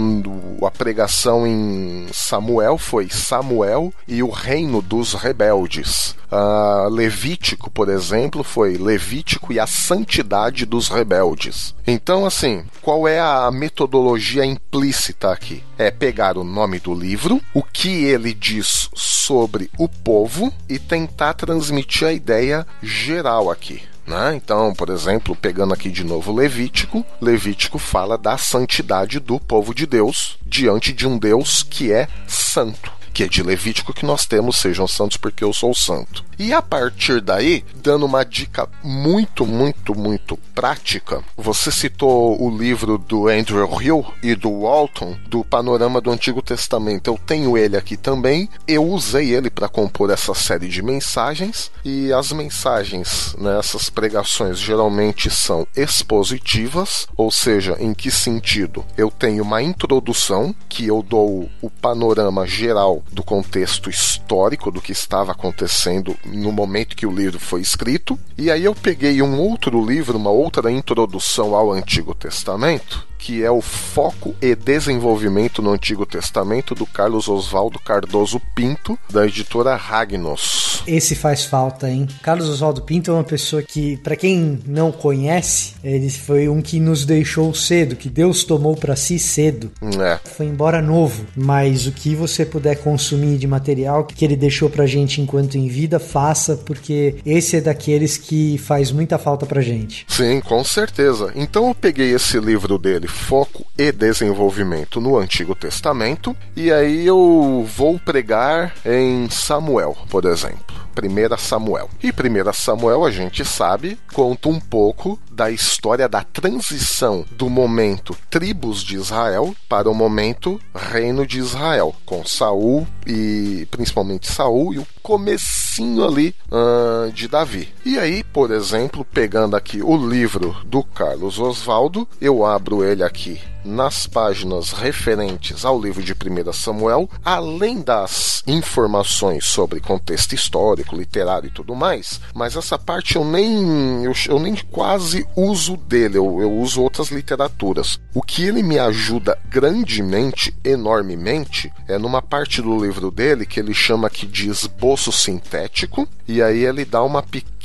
[0.66, 6.16] a pregação em Samuel foi Samuel e o reino dos rebeldes.
[6.32, 11.74] Uh, Levítico, por exemplo, foi Levítico e a santidade dos rebeldes.
[11.88, 15.64] Então, assim, qual é a metodologia implícita aqui?
[15.76, 21.34] É pegar o nome do livro, o que ele diz sobre o povo e tentar
[21.34, 23.82] transmitir a ideia geral aqui.
[24.10, 24.34] Né?
[24.36, 29.86] Então, por exemplo, pegando aqui de novo Levítico, Levítico fala da santidade do povo de
[29.86, 34.56] Deus diante de um Deus que é santo que é de Levítico que nós temos,
[34.56, 36.24] sejam santos porque eu sou santo.
[36.40, 42.98] E a partir daí, dando uma dica muito, muito, muito prática, você citou o livro
[42.98, 47.10] do Andrew Hill e do Walton, do Panorama do Antigo Testamento.
[47.10, 48.48] Eu tenho ele aqui também.
[48.66, 55.30] Eu usei ele para compor essa série de mensagens, e as mensagens nessas pregações geralmente
[55.30, 58.86] são expositivas, ou seja, em que sentido?
[58.98, 64.92] Eu tenho uma introdução que eu dou o panorama geral do contexto histórico do que
[64.92, 68.20] estava acontecendo no momento que o livro foi escrito.
[68.38, 73.52] E aí eu peguei um outro livro, uma outra introdução ao Antigo Testamento, que é
[73.52, 80.82] o Foco e Desenvolvimento no Antigo Testamento do Carlos Oswaldo Cardoso Pinto, da editora Ragnos.
[80.88, 82.08] Esse faz falta, hein?
[82.24, 86.80] Carlos Oswaldo Pinto é uma pessoa que, para quem não conhece, ele foi um que
[86.80, 89.70] nos deixou cedo, que Deus tomou para si cedo.
[90.02, 90.20] É.
[90.24, 94.86] Foi embora novo, mas o que você puder consumir de material que ele deixou pra
[94.86, 100.06] gente enquanto em vida, faça, porque esse é daqueles que faz muita falta pra gente.
[100.08, 101.32] Sim, com certeza.
[101.36, 107.68] Então eu peguei esse livro dele, Foco e Desenvolvimento no Antigo Testamento, e aí eu
[107.76, 110.89] vou pregar em Samuel, por exemplo.
[110.90, 111.90] 1 Samuel.
[112.02, 118.16] E 1 Samuel, a gente sabe, conta um pouco da história da transição do momento
[118.30, 124.80] tribos de Israel para o momento reino de Israel, com Saul e principalmente Saul e
[124.80, 127.70] o comecinho ali uh, de Davi.
[127.86, 133.40] E aí, por exemplo, pegando aqui o livro do Carlos Oswaldo, eu abro ele aqui
[133.64, 141.48] nas páginas referentes ao livro de 1 Samuel, além das informações sobre contexto histórico, literário
[141.48, 146.42] e tudo mais, mas essa parte eu nem eu, eu nem quase uso dele, eu,
[146.42, 148.00] eu uso outras literaturas.
[148.14, 153.74] O que ele me ajuda grandemente, enormemente, é numa parte do livro dele que ele
[153.74, 157.59] chama aqui de esboço sintético, e aí ele dá uma pequena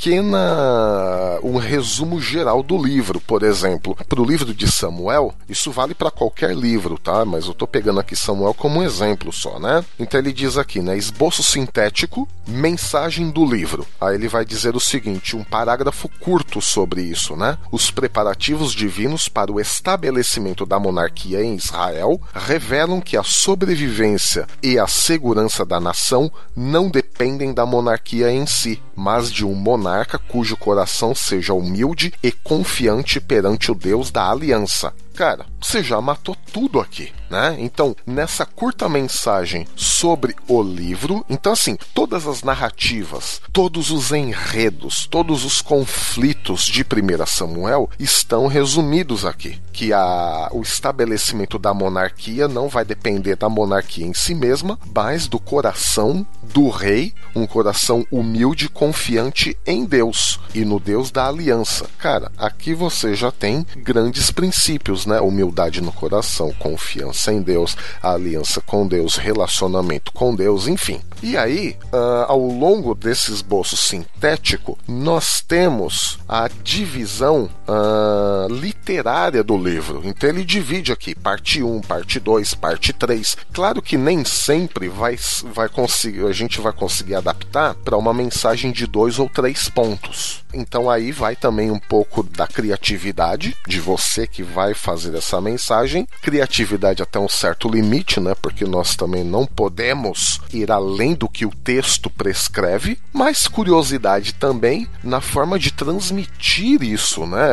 [1.41, 6.11] um resumo geral do livro, por exemplo, para o livro de Samuel, isso vale para
[6.11, 7.23] qualquer livro, tá?
[7.25, 9.83] Mas eu tô pegando aqui Samuel como um exemplo só, né?
[9.97, 13.87] Então ele diz aqui, né, esboço sintético, mensagem do livro.
[13.99, 17.57] Aí ele vai dizer o seguinte, um parágrafo curto sobre isso, né?
[17.71, 24.77] Os preparativos divinos para o estabelecimento da monarquia em Israel revelam que a sobrevivência e
[24.77, 29.84] a segurança da nação não dependem da monarquia em si, mas de um monarca
[30.17, 34.93] cujo coração seja humilde e confiante perante o Deus da aliança.
[35.15, 37.55] Cara, você já matou tudo aqui, né?
[37.59, 45.07] Então, nessa curta mensagem sobre o livro, então assim, todas as narrativas, todos os enredos,
[45.07, 52.47] todos os conflitos de 1 Samuel estão resumidos aqui, que a, o estabelecimento da monarquia
[52.47, 58.05] não vai depender da monarquia em si mesma, mas do coração do rei, um coração
[58.11, 61.89] humilde, confiante em Deus e no Deus da aliança.
[61.97, 65.19] Cara, aqui você já tem grandes princípios, né?
[65.19, 71.01] Humildade no coração, confiança em Deus, aliança com Deus, relacionamento com Deus, enfim.
[71.21, 79.57] E aí, uh, ao longo desse esboço sintético, nós temos a divisão uh, literária do
[79.57, 80.01] livro.
[80.03, 83.37] Então ele divide aqui parte 1, parte 2, parte 3.
[83.53, 88.71] Claro que nem sempre vai, vai conseguir, a gente vai conseguir adaptar para uma mensagem
[88.71, 90.43] de dois ou três pontos.
[90.53, 96.07] Então aí vai também um pouco da criatividade de você que vai fazer essa mensagem.
[96.21, 98.33] Criatividade até um certo limite, né?
[98.41, 104.87] Porque nós também não podemos ir além do que o texto prescreve, mas curiosidade também
[105.03, 107.47] na forma de transmitir isso, né?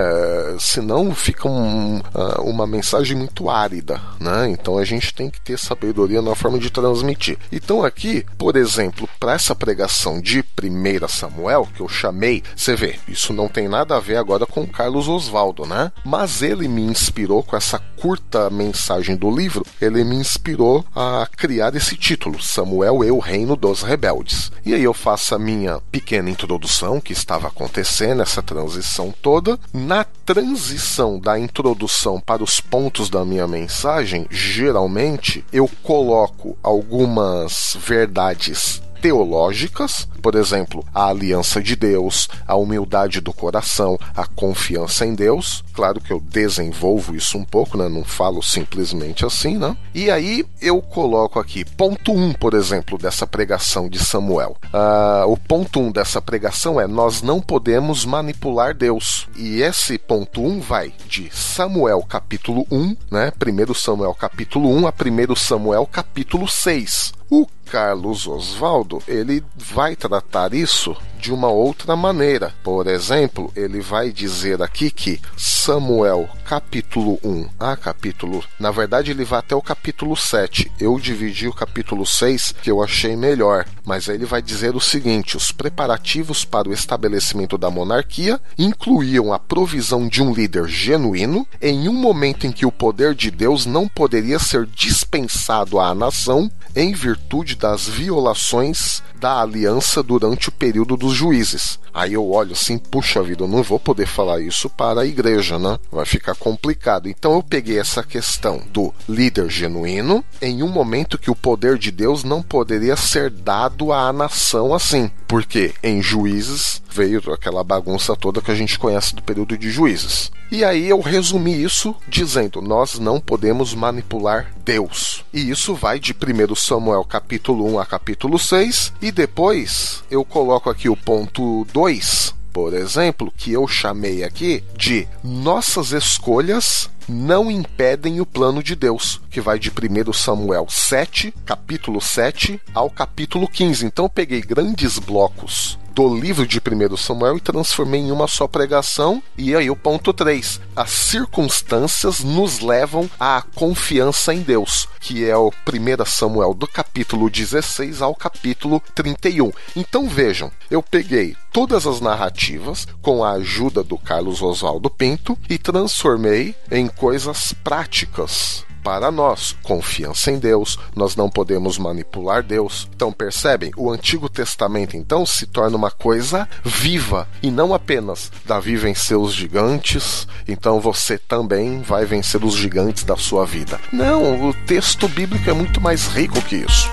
[0.58, 4.48] Senão fica um, ah, uma mensagem muito árida, né?
[4.48, 7.38] Então a gente tem que ter sabedoria na forma de transmitir.
[7.50, 12.98] Então aqui, por exemplo, para essa pregação de 1 Samuel, que eu chamei, você vê,
[13.08, 15.92] isso não tem nada a ver agora com Carlos Oswaldo, né?
[16.04, 21.76] Mas ele me inspirou com essa curta mensagem do livro, ele me inspirou a criar
[21.76, 24.50] esse título, Samuel e o Reino dos Rebeldes.
[24.66, 29.56] E aí eu faço a minha pequena introdução que estava acontecendo, essa transição toda.
[29.72, 38.82] Na transição da introdução para os pontos da minha mensagem, geralmente eu coloco algumas verdades
[39.02, 45.64] teológicas, por exemplo, a aliança de Deus, a humildade do coração, a confiança em Deus.
[45.74, 47.88] Claro que eu desenvolvo isso um pouco, né?
[47.88, 49.76] Não falo simplesmente assim, né?
[49.92, 54.56] E aí eu coloco aqui ponto 1, um, por exemplo, dessa pregação de Samuel.
[54.66, 59.26] Uh, o ponto 1 um dessa pregação é nós não podemos manipular Deus.
[59.36, 63.32] E esse ponto 1 um vai de Samuel capítulo 1, né?
[63.32, 67.21] 1 Samuel capítulo 1 a 1 Samuel capítulo 6.
[67.34, 72.52] O Carlos Oswaldo, ele vai tratar isso de uma outra maneira.
[72.64, 78.42] Por exemplo, ele vai dizer aqui que Samuel, capítulo 1 a capítulo.
[78.58, 80.72] Na verdade, ele vai até o capítulo 7.
[80.80, 83.64] Eu dividi o capítulo 6, que eu achei melhor.
[83.86, 89.38] Mas ele vai dizer o seguinte: os preparativos para o estabelecimento da monarquia incluíam a
[89.38, 93.86] provisão de um líder genuíno em um momento em que o poder de Deus não
[93.86, 101.12] poderia ser dispensado à nação em virtude das violações da aliança durante o período dos
[101.12, 101.78] juízes.
[101.94, 105.60] Aí eu olho assim, puxa vida, eu não vou poder falar isso para a igreja,
[105.60, 105.78] né?
[105.92, 107.08] Vai ficar complicado.
[107.08, 111.92] Então eu peguei essa questão do líder genuíno em um momento que o poder de
[111.92, 115.08] Deus não poderia ser dado à nação assim.
[115.28, 120.30] Porque em juízes veio aquela bagunça toda que a gente conhece do período de juízes.
[120.50, 125.24] E aí eu resumi isso dizendo: nós não podemos manipular Deus.
[125.32, 130.68] E isso vai de 1 Samuel capítulo 1 a capítulo 6 e depois eu coloco
[130.68, 138.20] aqui o ponto 2 por exemplo, que eu chamei aqui de nossas escolhas não impedem
[138.20, 143.86] o plano de Deus, que vai de 1 Samuel 7, capítulo 7, ao capítulo 15.
[143.86, 148.48] Então eu peguei grandes blocos do livro de 1 Samuel e transformei em uma só
[148.48, 149.22] pregação.
[149.36, 150.60] E aí o ponto 3.
[150.74, 157.28] As circunstâncias nos levam à confiança em Deus, que é o 1 Samuel do capítulo
[157.28, 159.52] 16 ao capítulo 31.
[159.76, 165.58] Então vejam, eu peguei todas as narrativas com a ajuda do Carlos Oswaldo Pinto e
[165.58, 169.56] transformei em coisas práticas para nós.
[169.62, 172.88] Confiança em Deus, nós não podemos manipular Deus.
[172.94, 173.70] Então percebem?
[173.76, 179.32] O Antigo Testamento então se torna uma coisa viva e não apenas Davi venceu os
[179.32, 183.80] gigantes, então você também vai vencer os gigantes da sua vida.
[183.92, 186.90] Não, o texto bíblico é muito mais rico que isso.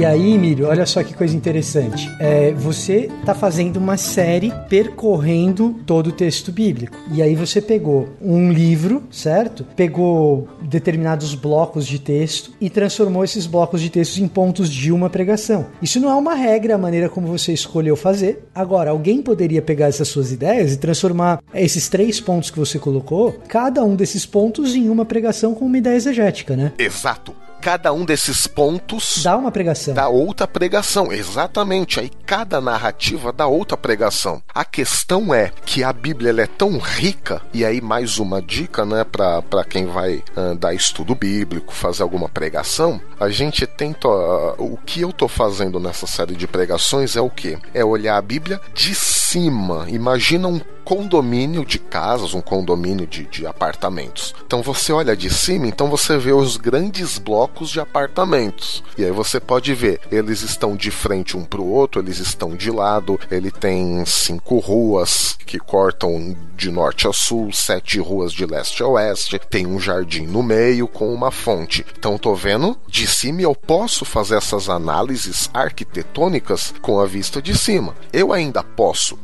[0.00, 2.10] E aí, Mírio, olha só que coisa interessante.
[2.18, 6.96] É, você está fazendo uma série percorrendo todo o texto bíblico.
[7.12, 9.62] E aí você pegou um livro, certo?
[9.76, 15.10] Pegou determinados blocos de texto e transformou esses blocos de texto em pontos de uma
[15.10, 15.66] pregação.
[15.82, 18.48] Isso não é uma regra, a maneira como você escolheu fazer.
[18.54, 23.38] Agora, alguém poderia pegar essas suas ideias e transformar esses três pontos que você colocou,
[23.46, 26.72] cada um desses pontos em uma pregação com uma ideia exegética, né?
[26.78, 29.94] Exato cada um desses pontos dá uma pregação.
[29.94, 32.00] Dá outra pregação, exatamente.
[32.00, 34.42] Aí cada narrativa dá outra pregação.
[34.54, 39.04] A questão é que a Bíblia é tão rica, e aí mais uma dica, né,
[39.04, 44.08] para quem vai uh, dar estudo bíblico, fazer alguma pregação, a gente tenta.
[44.08, 47.58] Uh, o que eu tô fazendo nessa série de pregações é o que?
[47.74, 49.86] É olhar a Bíblia de cima.
[49.88, 50.60] Imagina um
[50.90, 54.34] condomínio de casas, um condomínio de, de apartamentos.
[54.44, 58.82] Então você olha de cima, então você vê os grandes blocos de apartamentos.
[58.98, 62.56] E aí você pode ver, eles estão de frente um para o outro, eles estão
[62.56, 68.44] de lado, ele tem cinco ruas que cortam de norte a sul, sete ruas de
[68.44, 71.86] leste a oeste, tem um jardim no meio com uma fonte.
[71.96, 77.56] Então tô vendo, de cima eu posso fazer essas análises arquitetônicas com a vista de
[77.56, 77.94] cima.
[78.12, 79.16] Eu ainda posso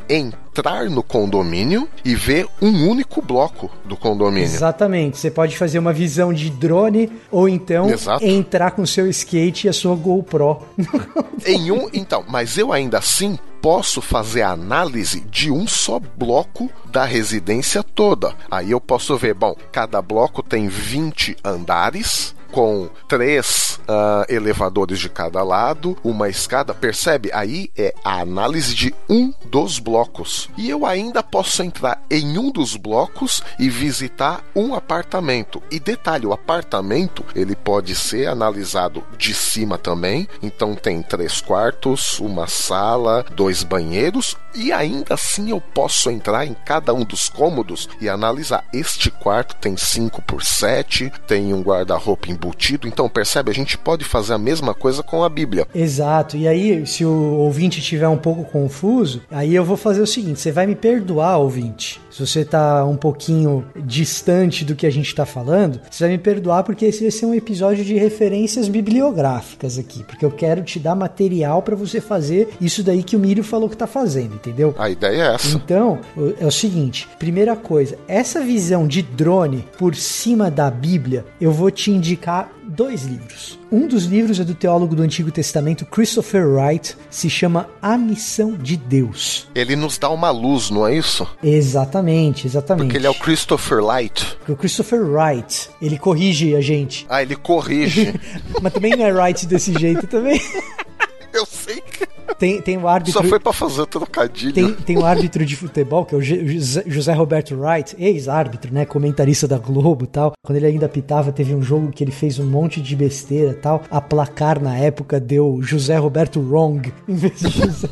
[0.56, 4.44] entrar no condomínio e ver um único bloco do condomínio.
[4.44, 5.18] Exatamente.
[5.18, 8.24] Você pode fazer uma visão de drone ou então Exato.
[8.24, 10.62] entrar com seu skate e a sua GoPro.
[11.44, 16.70] em um, então, mas eu ainda assim posso fazer a análise de um só bloco
[16.86, 18.34] da residência toda.
[18.50, 25.08] Aí eu posso ver, bom, cada bloco tem 20 andares, com três uh, elevadores de
[25.08, 27.30] cada lado, uma escada, percebe?
[27.32, 30.48] Aí é a análise de um dos blocos.
[30.56, 35.62] E eu ainda posso entrar em um dos blocos e visitar um apartamento.
[35.70, 40.28] E detalhe, o apartamento ele pode ser analisado de cima também.
[40.42, 46.54] Então tem três quartos, uma sala, dois banheiros e ainda assim eu posso entrar em
[46.54, 48.64] cada um dos cômodos e analisar.
[48.72, 52.86] Este quarto tem 5 por 7, tem um guarda-roupa embutido.
[52.86, 53.50] Então, percebe?
[53.50, 55.66] A gente pode fazer a mesma coisa com a Bíblia.
[55.74, 56.36] Exato.
[56.36, 60.40] E aí, se o ouvinte estiver um pouco confuso, aí eu vou fazer o seguinte:
[60.40, 62.00] você vai me perdoar, ouvinte.
[62.10, 66.18] Se você está um pouquinho distante do que a gente está falando, você vai me
[66.18, 70.78] perdoar porque esse vai ser um episódio de referências bibliográficas aqui, porque eu quero te
[70.78, 74.74] dar material para você fazer isso daí que o Mírio falou que está fazendo entendeu?
[74.78, 75.56] A ideia é essa.
[75.56, 75.98] Então,
[76.38, 81.70] é o seguinte: primeira coisa, essa visão de drone por cima da Bíblia, eu vou
[81.70, 82.25] te indicar
[82.64, 83.58] dois livros.
[83.70, 88.54] Um dos livros é do teólogo do Antigo Testamento Christopher Wright, se chama A Missão
[88.54, 89.48] de Deus.
[89.54, 91.26] Ele nos dá uma luz, não é isso?
[91.42, 92.86] Exatamente, exatamente.
[92.86, 94.36] Porque ele é o Christopher Light.
[94.48, 97.06] O Christopher Wright, ele corrige a gente.
[97.08, 98.14] Ah, ele corrige.
[98.60, 100.40] Mas também não é Wright desse jeito também.
[101.32, 102.15] Eu sei que.
[102.38, 103.12] Tem, tem o árbitro.
[103.22, 104.52] Só foi pra fazer trocadilho.
[104.52, 108.84] Tem, tem o árbitro de futebol, que é o José, Roberto Wright, ex-árbitro, né?
[108.84, 110.32] Comentarista da Globo e tal.
[110.44, 113.54] Quando ele ainda pitava, teve um jogo que ele fez um monte de besteira e
[113.54, 113.82] tal.
[113.90, 117.88] A placar na época deu José Roberto Wrong em vez de José.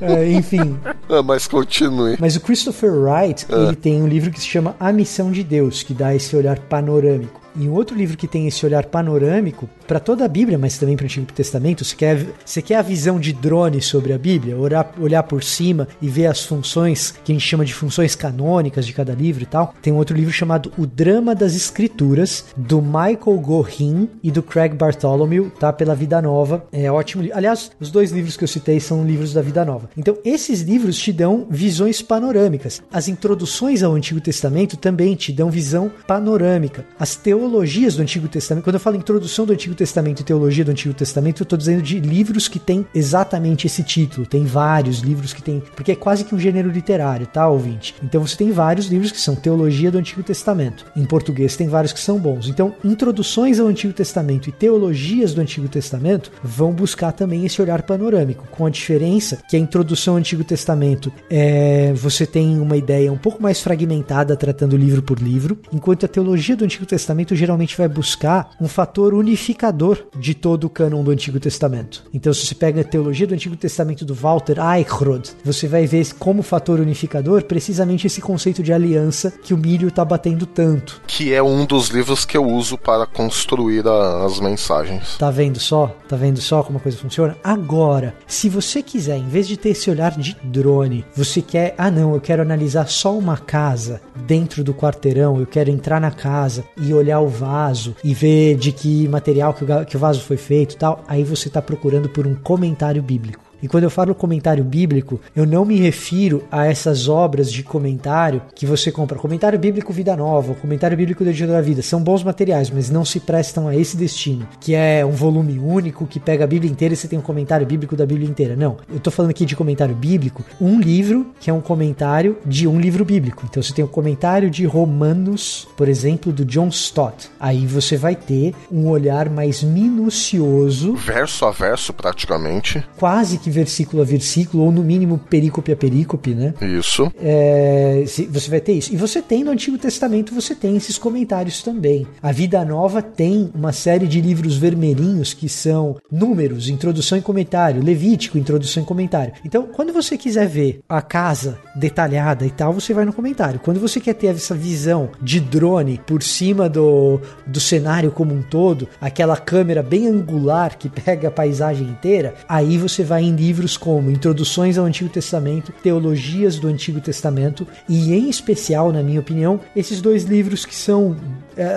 [0.00, 0.78] é, enfim.
[1.08, 2.16] Ah, mas continue.
[2.20, 3.64] Mas o Christopher Wright, Ah.
[3.66, 6.58] ele tem um livro que se chama A Missão de Deus, que dá esse olhar
[6.58, 7.42] panorâmico.
[7.56, 10.96] E um outro livro que tem esse olhar panorâmico para toda a Bíblia, mas também
[10.96, 14.56] para o Antigo Testamento, você quer, você quer a visão de drone sobre a Bíblia,
[14.56, 18.84] olhar, olhar por cima e ver as funções que a gente chama de funções canônicas
[18.84, 19.72] de cada livro e tal.
[19.80, 24.74] Tem um outro livro chamado O Drama das Escrituras, do Michael Gorin e do Craig
[24.74, 25.72] Bartholomew, tá?
[25.72, 26.64] Pela Vida Nova.
[26.72, 27.22] É ótimo.
[27.22, 29.88] li- Aliás, os dois livros que eu citei são livros da Vida Nova.
[29.96, 32.82] Então, esses livros te dão visões panorâmicas.
[32.92, 36.84] As introduções ao Antigo Testamento também te dão visão panorâmica.
[36.98, 40.70] As teologias do Antigo Testamento, quando eu falo introdução do Antigo Testamento e teologia do
[40.72, 44.26] Antigo Testamento, eu estou dizendo de livros que têm exatamente esse título.
[44.26, 47.94] Tem vários livros que tem, porque é quase que um gênero literário, tá, ouvinte?
[48.02, 50.86] Então você tem vários livros que são teologia do Antigo Testamento.
[50.96, 52.48] Em português tem vários que são bons.
[52.48, 57.82] Então, introduções ao Antigo Testamento e teologias do Antigo Testamento vão buscar também esse olhar
[57.82, 63.12] panorâmico, com a diferença que a introdução ao Antigo Testamento é você tem uma ideia
[63.12, 67.76] um pouco mais fragmentada, tratando livro por livro, enquanto a teologia do Antigo Testamento geralmente
[67.76, 72.04] vai buscar um fator unificador de todo o cânon do Antigo Testamento.
[72.12, 76.06] Então, se você pega a teologia do Antigo Testamento do Walter Eichrod, você vai ver
[76.18, 81.00] como fator unificador precisamente esse conceito de aliança que o milho está batendo tanto.
[81.06, 85.16] Que é um dos livros que eu uso para construir a- as mensagens.
[85.18, 85.94] Tá vendo só?
[86.08, 87.36] Tá vendo só como a coisa funciona?
[87.42, 91.90] Agora, se você quiser, em vez de ter esse olhar de drone, você quer, ah
[91.90, 96.64] não, eu quero analisar só uma casa dentro do quarteirão, eu quero entrar na casa
[96.80, 100.36] e olhar o vaso e ver de que material que o, que o vaso foi
[100.36, 103.23] feito e tal, aí você tá procurando por um comentário bíblico.
[103.64, 108.42] E quando eu falo comentário bíblico, eu não me refiro a essas obras de comentário
[108.54, 109.18] que você compra.
[109.18, 111.80] Comentário bíblico Vida Nova, comentário bíblico do Dia da Vida.
[111.80, 116.06] São bons materiais, mas não se prestam a esse destino, que é um volume único
[116.06, 118.54] que pega a Bíblia inteira e você tem um comentário bíblico da Bíblia inteira.
[118.54, 118.76] Não.
[118.92, 122.78] Eu tô falando aqui de comentário bíblico, um livro que é um comentário de um
[122.78, 123.46] livro bíblico.
[123.48, 127.30] Então você tem o comentário de Romanos, por exemplo, do John Stott.
[127.40, 132.84] Aí você vai ter um olhar mais minucioso Verso a verso, praticamente.
[132.98, 136.52] quase que versículo a versículo, ou no mínimo perícope a perícope, né?
[136.60, 137.10] Isso.
[137.18, 138.92] É, você vai ter isso.
[138.92, 142.06] E você tem no Antigo Testamento, você tem esses comentários também.
[142.22, 147.82] A Vida Nova tem uma série de livros vermelhinhos que são números, introdução e comentário,
[147.82, 149.34] Levítico, introdução e comentário.
[149.44, 153.60] Então, quando você quiser ver a casa detalhada e tal, você vai no comentário.
[153.60, 158.42] Quando você quer ter essa visão de drone por cima do, do cenário como um
[158.42, 163.76] todo, aquela câmera bem angular que pega a paisagem inteira, aí você vai em livros
[163.76, 169.60] como Introduções ao Antigo Testamento, Teologias do Antigo Testamento e, em especial, na minha opinião,
[169.74, 171.16] esses dois livros que são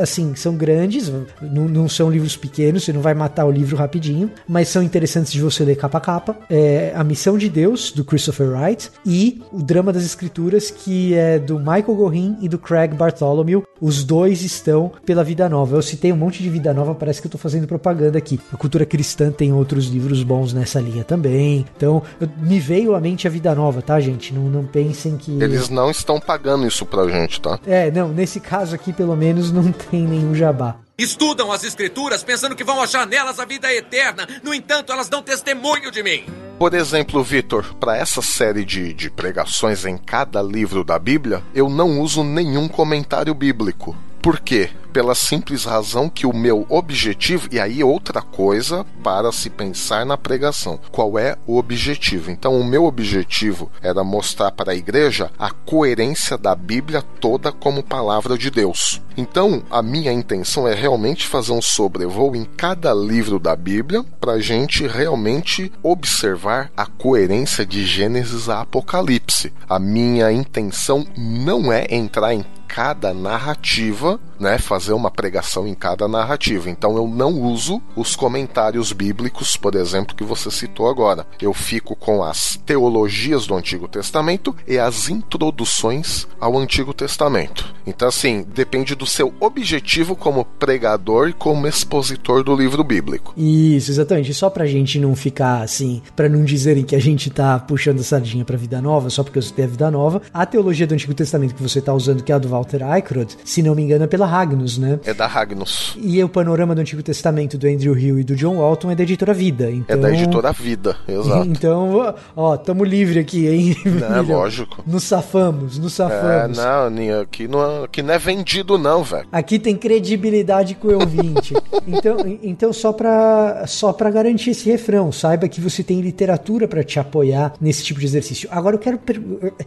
[0.02, 1.12] assim, são grandes,
[1.42, 5.32] não, não são livros pequenos, você não vai matar o livro rapidinho, mas são interessantes
[5.32, 6.36] de você ler capa a capa.
[6.50, 11.40] É A Missão de Deus, do Christopher Wright, e O Drama das Escrituras, que é
[11.40, 13.64] do Michael Gorin e do Craig Bartholomew.
[13.80, 15.76] Os dois estão pela Vida Nova.
[15.78, 18.40] Eu citei um monte de Vida Nova, parece que eu tô fazendo propaganda aqui.
[18.52, 21.66] A Cultura Cristã tem outros livros bons nessa linha também.
[21.76, 24.34] Então, eu- me veio à mente a Vida Nova, tá, gente?
[24.34, 25.32] Não, não pensem que.
[25.42, 27.60] Eles não estão pagando isso pra gente, tá?
[27.68, 30.76] É, não, nesse caso aqui, pelo menos, não tem nenhum jabá.
[30.98, 34.28] Estudam as escrituras pensando que vão achar nelas a vida eterna.
[34.44, 36.24] No entanto, elas dão testemunho de mim.
[36.58, 41.70] Por exemplo, Vitor, para essa série de, de pregações em cada livro da Bíblia, eu
[41.70, 43.96] não uso nenhum comentário bíblico.
[44.24, 44.72] Por quê?
[44.92, 50.18] Pela simples razão que o meu objetivo, e aí outra coisa para se pensar na
[50.18, 50.80] pregação.
[50.92, 52.32] Qual é o objetivo?
[52.32, 57.84] Então, o meu objetivo era mostrar para a igreja a coerência da Bíblia toda como
[57.84, 59.02] palavra de Deus.
[59.16, 64.34] Então, a minha intenção é realmente fazer um sobrevoo em cada livro da Bíblia para
[64.34, 69.52] a gente realmente observar a coerência de Gênesis a Apocalipse.
[69.68, 76.08] A minha intenção não é entrar em cada narrativa né, fazer uma pregação em cada
[76.08, 76.70] narrativa.
[76.70, 81.26] Então eu não uso os comentários bíblicos, por exemplo, que você citou agora.
[81.42, 87.76] Eu fico com as teologias do Antigo Testamento e as introduções ao Antigo Testamento.
[87.86, 93.34] Então, assim, depende do seu objetivo como pregador e como expositor do livro bíblico.
[93.38, 94.34] Isso, exatamente.
[94.34, 98.04] Só pra gente não ficar assim, pra não dizerem que a gente tá puxando a
[98.04, 101.14] sardinha pra vida nova, só porque eu citei a vida nova, a teologia do Antigo
[101.14, 104.04] Testamento que você tá usando, que é a do Walter Eichrodt, se não me engano,
[104.04, 104.26] é pela
[104.68, 105.00] Ragnus, né?
[105.06, 105.98] É da Ragnus.
[105.98, 109.04] E o panorama do Antigo Testamento do Andrew Hill e do John Walton é da
[109.04, 109.72] editora Vida.
[109.72, 109.96] Então...
[109.96, 111.48] É da editora Vida, exato.
[111.58, 113.76] Então, ó, tamo livre aqui, hein?
[114.18, 114.84] É lógico.
[114.86, 116.58] Nos safamos, nos safamos.
[116.58, 119.28] É, não, aqui não, aqui não é vendido, não, velho.
[119.32, 121.54] Aqui tem credibilidade com o ouvinte.
[121.88, 126.84] então, então só pra, só pra garantir esse refrão, saiba que você tem literatura para
[126.84, 128.50] te apoiar nesse tipo de exercício.
[128.52, 129.00] Agora eu quero.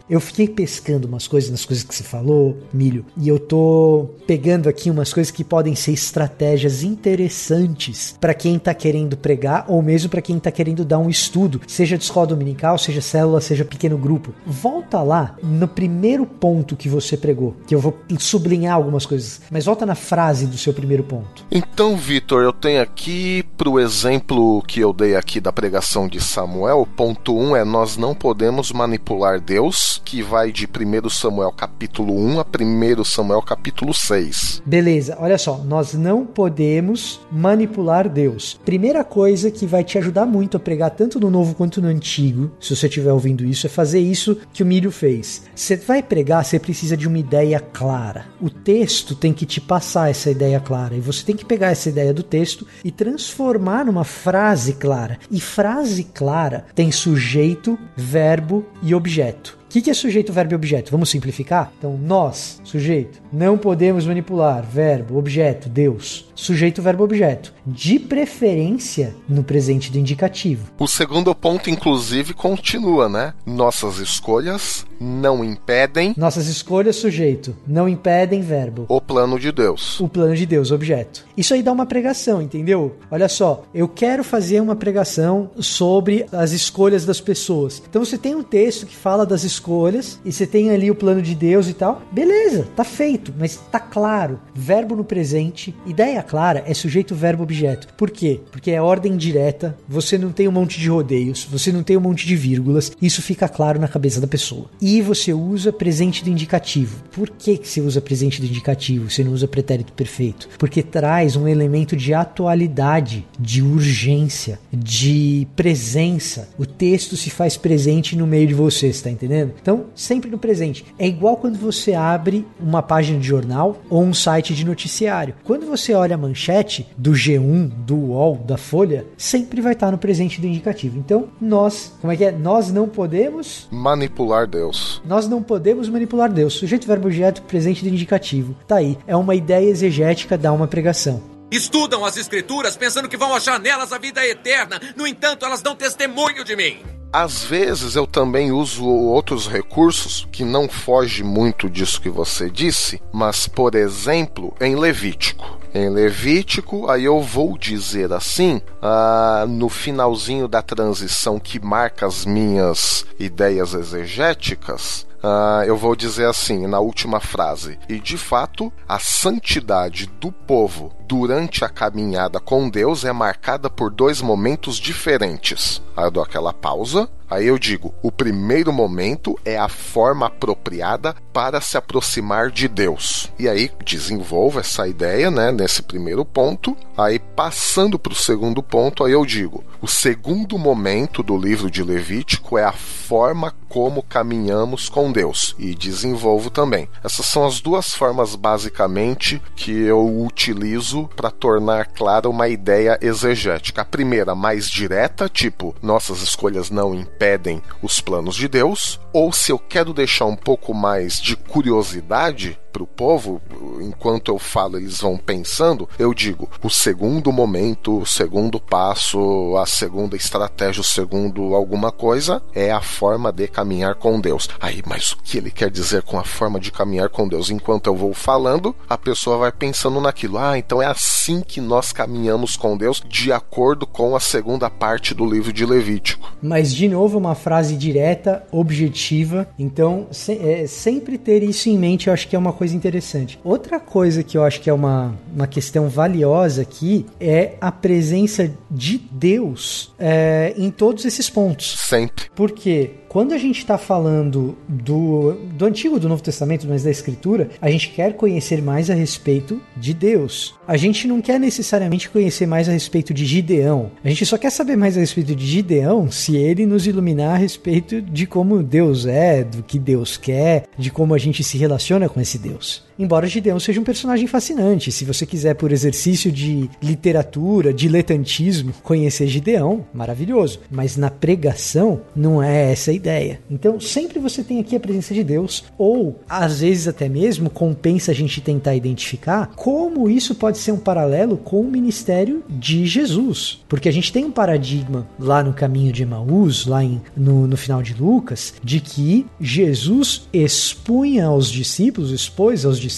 [0.09, 4.69] Eu fiquei pescando umas coisas nas coisas que você falou, Milho, e eu tô pegando
[4.69, 10.09] aqui umas coisas que podem ser estratégias interessantes para quem tá querendo pregar ou mesmo
[10.09, 13.97] para quem tá querendo dar um estudo, seja de escola dominical, seja célula, seja pequeno
[13.97, 14.33] grupo.
[14.45, 19.65] Volta lá no primeiro ponto que você pregou, que eu vou sublinhar algumas coisas, mas
[19.65, 21.45] volta na frase do seu primeiro ponto.
[21.51, 26.87] Então, Vitor, eu tenho aqui pro exemplo que eu dei aqui da pregação de Samuel,
[26.95, 32.13] ponto 1 um é nós não podemos manipular Deus, que vai de 1 Samuel capítulo
[32.13, 34.61] 1 a 1 Samuel capítulo 6.
[34.65, 34.80] Beleza,
[35.17, 38.59] olha só, nós não podemos manipular Deus.
[38.65, 42.51] Primeira coisa que vai te ajudar muito a pregar tanto no novo quanto no antigo,
[42.59, 45.43] se você estiver ouvindo isso, é fazer isso que o Milho fez.
[45.55, 48.25] Você vai pregar, você precisa de uma ideia clara.
[48.41, 51.89] O texto tem que te passar essa ideia clara e você tem que pegar essa
[51.89, 55.19] ideia do texto e transformar numa frase clara.
[55.29, 59.60] E frase clara tem sujeito, verbo e objeto.
[59.71, 60.91] O que, que é sujeito, verbo e objeto?
[60.91, 61.71] Vamos simplificar?
[61.77, 66.29] Então, nós, sujeito, não podemos manipular, verbo, objeto, Deus.
[66.35, 67.53] Sujeito, verbo, objeto.
[67.65, 70.69] De preferência no presente do indicativo.
[70.77, 73.33] O segundo ponto, inclusive, continua, né?
[73.45, 76.13] Nossas escolhas não impedem.
[76.17, 78.85] Nossas escolhas, sujeito, não impedem, verbo.
[78.89, 80.01] O plano de Deus.
[80.01, 81.25] O plano de Deus, objeto.
[81.37, 82.97] Isso aí dá uma pregação, entendeu?
[83.09, 87.81] Olha só, eu quero fazer uma pregação sobre as escolhas das pessoas.
[87.89, 90.95] Então você tem um texto que fala das escolhas escolhas e você tem ali o
[90.95, 92.01] plano de Deus e tal.
[92.11, 94.39] Beleza, tá feito, mas tá claro.
[94.53, 97.87] Verbo no presente, ideia clara é sujeito, verbo, objeto.
[97.95, 98.39] Por quê?
[98.51, 102.01] Porque é ordem direta, você não tem um monte de rodeios, você não tem um
[102.01, 104.69] monte de vírgulas, isso fica claro na cabeça da pessoa.
[104.81, 106.97] E você usa presente do indicativo.
[107.11, 109.09] Por que, que você usa presente do indicativo?
[109.09, 110.49] Você não usa pretérito perfeito?
[110.57, 116.49] Porque traz um elemento de atualidade, de urgência, de presença.
[116.57, 119.50] O texto se faz presente no meio de você, está entendendo?
[119.61, 120.85] Então, sempre no presente.
[120.97, 125.35] É igual quando você abre uma página de jornal ou um site de noticiário.
[125.43, 129.97] Quando você olha a manchete do G1, do UOL, da Folha, sempre vai estar no
[129.97, 130.97] presente do indicativo.
[130.97, 132.31] Então, nós, como é que é?
[132.31, 135.01] Nós não podemos manipular Deus.
[135.05, 136.53] Nós não podemos manipular Deus.
[136.53, 138.55] Sujeito, verbo, objeto, presente do indicativo.
[138.67, 138.97] Tá aí.
[139.07, 141.40] É uma ideia exegética da uma pregação.
[141.51, 144.79] Estudam as escrituras pensando que vão achar nelas a vida eterna.
[144.95, 146.79] No entanto, elas dão testemunho de mim.
[147.11, 153.01] Às vezes eu também uso outros recursos que não foge muito disso que você disse,
[153.11, 155.59] mas por exemplo, em Levítico.
[155.73, 162.23] Em Levítico, aí eu vou dizer assim, ah, no finalzinho da transição que marca as
[162.23, 167.77] minhas ideias exegéticas, Uh, eu vou dizer assim, na última frase.
[167.87, 173.91] E de fato, a santidade do povo durante a caminhada com Deus é marcada por
[173.91, 175.81] dois momentos diferentes.
[175.95, 181.15] Aí eu dou aquela pausa Aí eu digo: o primeiro momento é a forma apropriada
[181.31, 183.31] para se aproximar de Deus.
[183.39, 186.75] E aí desenvolvo essa ideia, né, nesse primeiro ponto.
[186.97, 191.81] Aí passando para o segundo ponto, aí eu digo: o segundo momento do livro de
[191.81, 196.89] Levítico é a forma como caminhamos com Deus e desenvolvo também.
[197.03, 203.81] Essas são as duas formas basicamente que eu utilizo para tornar clara uma ideia exegética.
[203.81, 209.51] A primeira mais direta, tipo nossas escolhas não impedem os planos de Deus, ou se
[209.51, 213.41] eu quero deixar um pouco mais de curiosidade, para o povo,
[213.81, 219.65] enquanto eu falo, eles vão pensando, eu digo: o segundo momento, o segundo passo, a
[219.65, 224.49] segunda estratégia, o segundo alguma coisa é a forma de caminhar com Deus.
[224.59, 227.49] Aí, mas o que ele quer dizer com a forma de caminhar com Deus?
[227.49, 230.37] Enquanto eu vou falando, a pessoa vai pensando naquilo.
[230.37, 235.13] Ah, então é assim que nós caminhamos com Deus, de acordo com a segunda parte
[235.13, 236.31] do livro de Levítico.
[236.41, 239.47] Mas, de novo, uma frase direta, objetiva.
[239.57, 243.39] Então, se, é, sempre ter isso em mente eu acho que é uma coisa interessante.
[243.43, 248.51] Outra coisa que eu acho que é uma, uma questão valiosa aqui é a presença
[248.69, 251.75] de Deus é, em todos esses pontos.
[251.79, 252.29] Sempre.
[252.35, 257.49] Porque quando a gente está falando do, do Antigo do Novo Testamento, mas da Escritura,
[257.61, 260.55] a gente quer conhecer mais a respeito de Deus.
[260.65, 263.91] A gente não quer necessariamente conhecer mais a respeito de Gideão.
[264.01, 267.37] A gente só quer saber mais a respeito de Gideão se ele nos iluminar a
[267.37, 272.07] respeito de como Deus é, do que Deus quer, de como a gente se relaciona
[272.07, 272.89] com esse Deus.
[273.01, 279.25] Embora Gideão seja um personagem fascinante, se você quiser, por exercício de literatura, diletantismo, conhecer
[279.25, 280.59] Gideão, maravilhoso.
[280.69, 283.39] Mas na pregação, não é essa a ideia.
[283.49, 288.11] Então, sempre você tem aqui a presença de Deus, ou às vezes até mesmo compensa
[288.11, 293.63] a gente tentar identificar como isso pode ser um paralelo com o ministério de Jesus.
[293.67, 297.57] Porque a gente tem um paradigma lá no caminho de Emaús, lá em, no, no
[297.57, 302.90] final de Lucas, de que Jesus expunha aos discípulos, expôs aos discípulos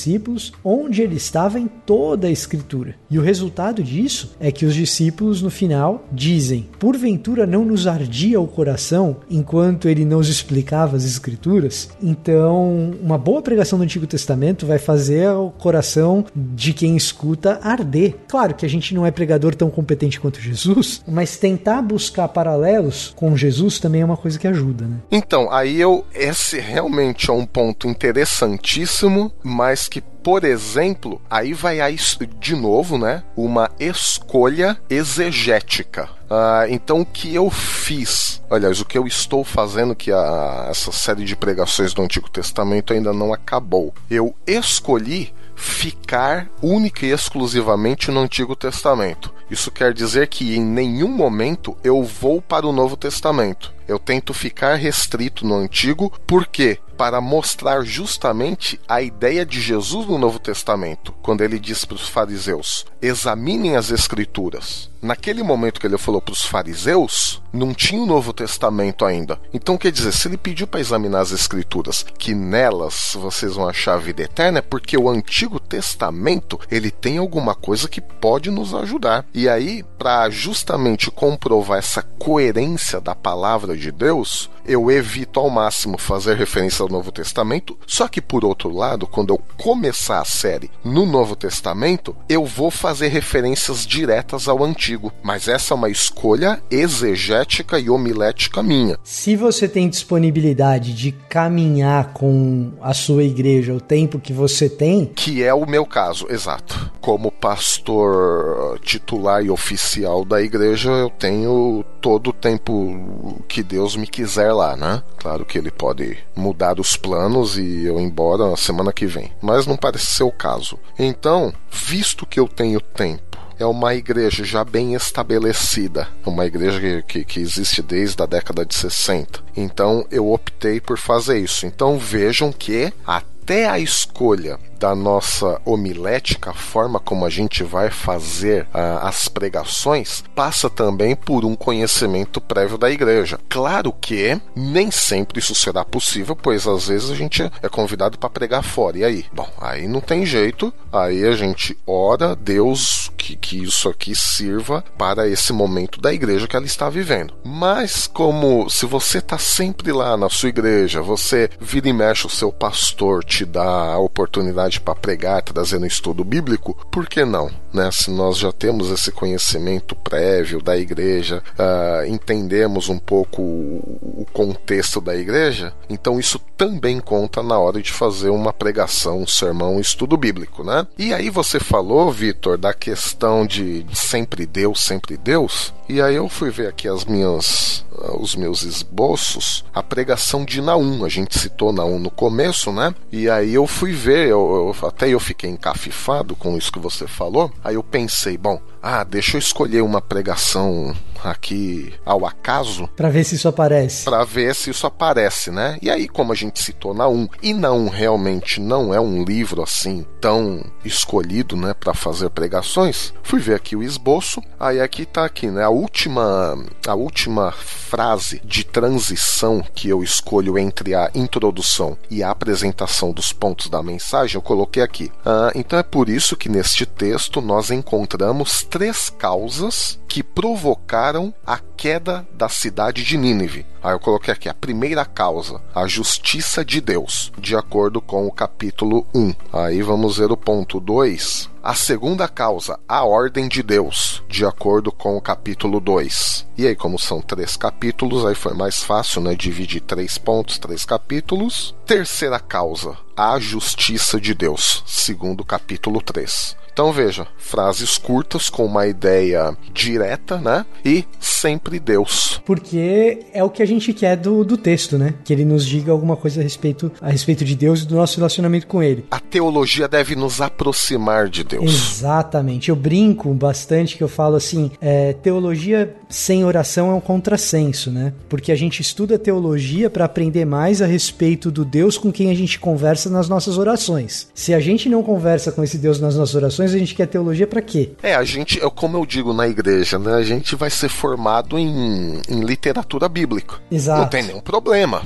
[0.63, 2.95] onde ele estava em toda a Escritura.
[3.09, 8.39] E o resultado disso é que os discípulos no final dizem: Porventura não nos ardia
[8.39, 11.89] o coração enquanto ele nos explicava as Escrituras?
[12.01, 18.15] Então, uma boa pregação do Antigo Testamento vai fazer o coração de quem escuta arder.
[18.27, 23.13] Claro que a gente não é pregador tão competente quanto Jesus, mas tentar buscar paralelos
[23.15, 24.97] com Jesus também é uma coisa que ajuda, né?
[25.11, 31.81] Então, aí eu esse realmente é um ponto interessantíssimo, mas que por exemplo, aí vai
[31.81, 31.97] aí
[32.39, 33.23] de novo, né?
[33.35, 36.09] Uma escolha exegética.
[36.23, 38.41] Uh, então, o que eu fiz?
[38.49, 42.93] Aliás, o que eu estou fazendo, que a, essa série de pregações do Antigo Testamento
[42.93, 43.93] ainda não acabou.
[44.09, 49.33] Eu escolhi ficar única e exclusivamente no Antigo Testamento.
[49.51, 53.73] Isso quer dizer que em nenhum momento eu vou para o Novo Testamento.
[53.87, 56.79] Eu tento ficar restrito no Antigo, por quê?
[56.97, 62.07] Para mostrar justamente a ideia de Jesus no Novo Testamento, quando ele diz para os
[62.07, 64.89] fariseus: examinem as Escrituras.
[65.01, 69.37] Naquele momento que ele falou para os fariseus, não tinha o Novo Testamento ainda.
[69.53, 73.95] Então, quer dizer, se ele pediu para examinar as Escrituras, que nelas vocês vão achar
[73.95, 78.73] a vida eterna, é porque o Antigo Testamento ele tem alguma coisa que pode nos
[78.73, 79.25] ajudar.
[79.33, 85.97] E aí, para justamente comprovar essa coerência da palavra de Deus, eu evito ao máximo
[85.97, 87.77] fazer referência ao Novo Testamento.
[87.85, 92.71] Só que, por outro lado, quando eu começar a série no Novo Testamento, eu vou
[92.71, 95.11] fazer referências diretas ao Antigo.
[95.21, 98.97] Mas essa é uma escolha exegética e homilética minha.
[99.03, 105.05] Se você tem disponibilidade de caminhar com a sua igreja o tempo que você tem.
[105.05, 106.91] Que é o meu caso, exato.
[107.01, 114.07] Como pastor titular e oficial da igreja, eu tenho todo o tempo que Deus me
[114.07, 115.03] quiser lá, né?
[115.17, 119.31] Claro que ele pode mudar os planos e eu ir embora na semana que vem,
[119.41, 120.79] mas não parece ser o caso.
[120.97, 127.01] Então, visto que eu tenho tempo é uma igreja já bem estabelecida, uma igreja que,
[127.03, 129.41] que, que, existe desde a década de 60.
[129.55, 131.65] Então eu optei por fazer isso.
[131.65, 137.89] Então vejam que até a escolha da nossa homilética, a forma como a gente vai
[137.89, 143.39] fazer uh, as pregações, passa também por um conhecimento prévio da igreja.
[143.47, 148.29] Claro que nem sempre isso será possível, pois às vezes a gente é convidado para
[148.29, 148.97] pregar fora.
[148.97, 149.25] E aí?
[149.31, 154.83] Bom, aí não tem jeito, aí a gente ora, Deus, que, que isso aqui sirva
[154.97, 157.33] para esse momento da igreja que ela está vivendo.
[157.41, 162.29] Mas, como se você está sempre lá na sua igreja, você vira e mexe, o
[162.29, 167.62] seu pastor te dá a oportunidade para pregar, trazendo estudo bíblico, por que não?
[167.73, 167.89] Né?
[167.91, 174.99] Se nós já temos esse conhecimento prévio da igreja, uh, entendemos um pouco o, contexto
[174.99, 179.79] da igreja, então isso também conta na hora de fazer uma pregação, um sermão, um
[179.79, 180.87] estudo bíblico, né?
[180.97, 185.73] E aí você falou, Vitor, da questão de sempre Deus, sempre Deus.
[185.87, 190.61] E aí eu fui ver aqui as minhas, uh, os meus esboços, a pregação de
[190.61, 191.03] Naum.
[191.03, 192.95] A gente citou Naum no começo, né?
[193.11, 197.05] E aí eu fui ver, eu, eu, até eu fiquei encafifado com isso que você
[197.05, 197.51] falou.
[197.63, 200.93] Aí eu pensei, bom, ah, deixa eu escolher uma pregação
[201.23, 202.87] aqui ao acaso.
[202.95, 204.05] Para ver se isso aparece.
[204.05, 205.77] Para ver se isso aparece, né?
[205.81, 209.23] E aí, como a gente citou na 1, e na 1 realmente não é um
[209.23, 214.41] livro assim tão escolhido, né, para fazer pregações, fui ver aqui o esboço.
[214.59, 216.57] Aí aqui tá aqui, né, a última
[216.87, 223.31] a última frase de transição que eu escolho entre a introdução e a apresentação dos
[223.31, 225.11] pontos da mensagem, eu coloquei aqui.
[225.25, 231.33] Ah, então é por isso que neste texto nós encontramos três causas que provocaram causaram
[231.45, 233.65] a queda da cidade de Nínive.
[233.83, 238.31] Aí eu coloquei aqui a primeira causa, a justiça de Deus, de acordo com o
[238.31, 239.33] capítulo 1.
[239.51, 241.49] Aí vamos ver o ponto 2.
[241.61, 246.47] A segunda causa, a ordem de Deus, de acordo com o capítulo 2.
[246.57, 249.35] E aí, como são três capítulos, aí foi mais fácil, né?
[249.35, 251.73] Dividir três pontos, três capítulos.
[251.85, 256.62] Terceira causa, a justiça de Deus, segundo capítulo 3.
[256.73, 260.65] Então veja, frases curtas com uma ideia direta, né?
[260.83, 262.41] E sempre Deus.
[262.43, 265.13] Porque é o que a gente quer do, do texto, né?
[265.23, 268.17] Que ele nos diga alguma coisa a respeito, a respeito de Deus e do nosso
[268.17, 269.05] relacionamento com ele.
[269.11, 271.63] A teologia deve nos aproximar de Deus.
[271.71, 272.69] Exatamente.
[272.69, 278.13] Eu brinco bastante que eu falo assim: é, teologia sem oração é um contrassenso, né?
[278.27, 282.35] Porque a gente estuda teologia para aprender mais a respeito do Deus com quem a
[282.35, 284.27] gente conversa nas nossas orações.
[284.33, 287.47] Se a gente não conversa com esse Deus nas nossas orações, a gente quer teologia
[287.47, 287.91] para quê?
[288.01, 290.13] É, a gente, é como eu digo na igreja, né?
[290.13, 293.55] A gente vai ser formado em, em literatura bíblica.
[293.71, 294.01] Exato.
[294.01, 295.01] Não tem nenhum problema.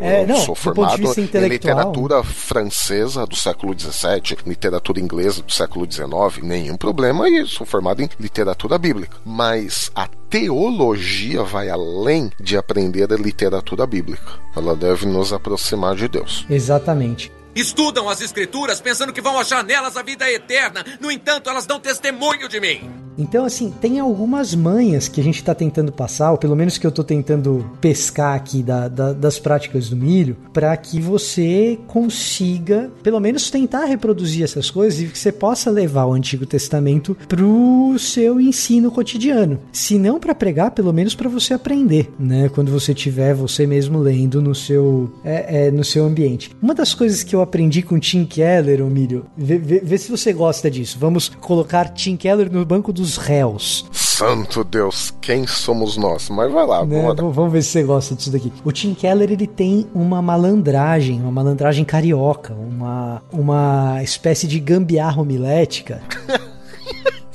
[0.00, 5.90] É, eu não, sou formado em literatura francesa do século XVII, literatura inglesa do século
[5.90, 9.16] XIX, nenhum problema, e sou formado em literatura bíblica.
[9.24, 14.32] Mas a teologia vai além de aprender a literatura bíblica.
[14.56, 16.46] Ela deve nos aproximar de Deus.
[16.48, 17.32] Exatamente.
[17.56, 20.84] Estudam as escrituras pensando que vão achar nelas a vida eterna.
[21.00, 22.80] No entanto, elas dão testemunho de mim.
[23.18, 26.86] Então, assim, tem algumas manhas que a gente está tentando passar, ou pelo menos que
[26.86, 32.90] eu estou tentando pescar aqui da, da- das práticas do milho, para que você consiga,
[33.02, 37.42] pelo menos, tentar reproduzir essas coisas e que você possa levar o Antigo Testamento para
[37.42, 39.60] o seu ensino cotidiano.
[39.72, 42.50] Se não para pregar, pelo menos para você aprender, né?
[42.50, 46.50] Quando você tiver você mesmo lendo no seu, é, é, no seu ambiente.
[46.60, 50.10] Uma das coisas que eu aprendi com Tim Keller, ô Milho, vê, vê- vê se
[50.10, 50.98] você gosta disso.
[51.00, 53.86] Vamos colocar Tim Keller no banco dos réus.
[53.92, 56.30] Santo Deus, quem somos nós?
[56.30, 57.02] Mas vai lá, né?
[57.02, 57.22] bora.
[57.22, 58.50] V- Vamos ver se você gosta disso daqui.
[58.64, 65.20] O Tim Keller ele tem uma malandragem, uma malandragem carioca, uma, uma espécie de gambiarra
[65.20, 66.00] homilética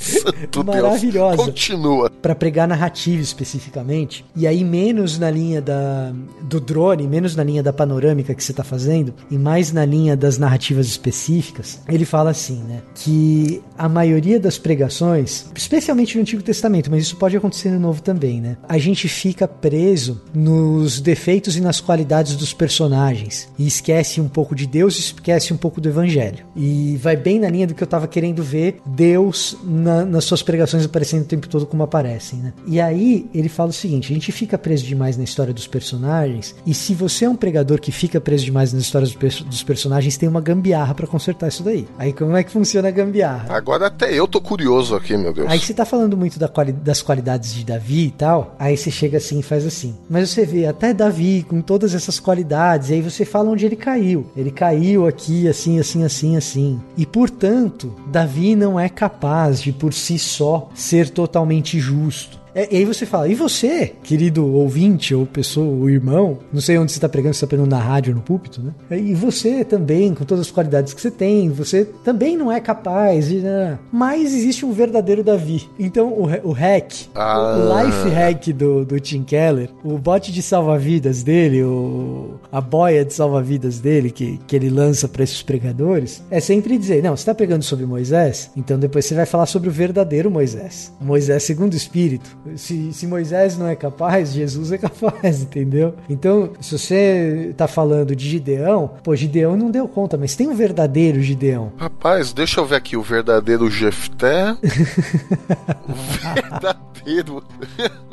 [0.66, 1.38] maravilhosa.
[1.38, 1.48] Deus.
[1.48, 2.10] Continua.
[2.22, 4.26] para pregar narrativa especificamente.
[4.36, 8.52] E aí menos na linha da do drone, menos na linha da panorâmica que você
[8.52, 11.80] está fazendo e mais na linha das narrativas específicas.
[11.88, 17.16] Ele fala assim, né, que a maioria das pregações, especialmente no Antigo Testamento, mas isso
[17.16, 18.58] pode acontecer no Novo também, né?
[18.68, 24.54] A gente fica preso nos defeitos e nas qualidades dos personagens e esquece um pouco
[24.56, 26.46] de Deus, e esquece um pouco do Evangelho.
[26.56, 30.42] E vai bem na linha do que eu tava querendo ver Deus na- nas suas
[30.42, 32.54] pregações aparecendo o tempo todo como aparecem, né?
[32.68, 36.56] E aí ele fala o seguinte: a gente fica preso demais na história dos personagens,
[36.66, 39.64] e se você é um pregador que fica preso demais nas histórias dos perso- dos
[39.64, 41.88] personagens, tem uma gambiarra pra consertar isso daí.
[41.98, 43.54] Aí como é que funciona a gambiarra?
[43.56, 45.50] Agora até eu tô curioso aqui, meu Deus.
[45.50, 48.90] Aí você tá falando muito da quali- das qualidades de Davi e tal, aí você
[48.92, 49.96] chega assim e faz assim.
[50.10, 53.76] Mas você vê até Davi com todas essas qualidades, e aí você fala onde ele
[53.76, 54.26] caiu.
[54.36, 56.80] Ele caiu aqui, assim, assim, assim, assim.
[56.98, 62.41] E portanto, Davi não é capaz de por si só ser totalmente justo.
[62.54, 66.78] É, e aí você fala, e você, querido ouvinte, ou pessoa, ou irmão, não sei
[66.78, 69.00] onde você está pregando, se você está pregando na rádio ou no púlpito, né?
[69.00, 73.28] E você também, com todas as qualidades que você tem, você também não é capaz
[73.30, 73.38] de.
[73.38, 73.80] né?
[73.92, 75.70] Mas existe um verdadeiro Davi.
[75.80, 77.56] Então o, o hack, Ah.
[77.58, 83.06] o life hack do, do Tim Keller, o bote de salva-vidas dele, o, a boia
[83.06, 87.22] de salva-vidas dele que, que ele lança para esses pregadores, é sempre dizer: não, você
[87.22, 90.92] está pregando sobre Moisés, então depois você vai falar sobre o verdadeiro Moisés.
[91.00, 92.38] Moisés segundo o Espírito.
[92.56, 95.94] Se, se Moisés não é capaz, Jesus é capaz, entendeu?
[96.10, 100.56] Então, se você tá falando de Gideão, pô, Gideão não deu conta, mas tem um
[100.56, 101.72] verdadeiro Gideão.
[101.78, 104.52] Rapaz, deixa eu ver aqui o verdadeiro Jefté.
[105.88, 107.44] o verdadeiro.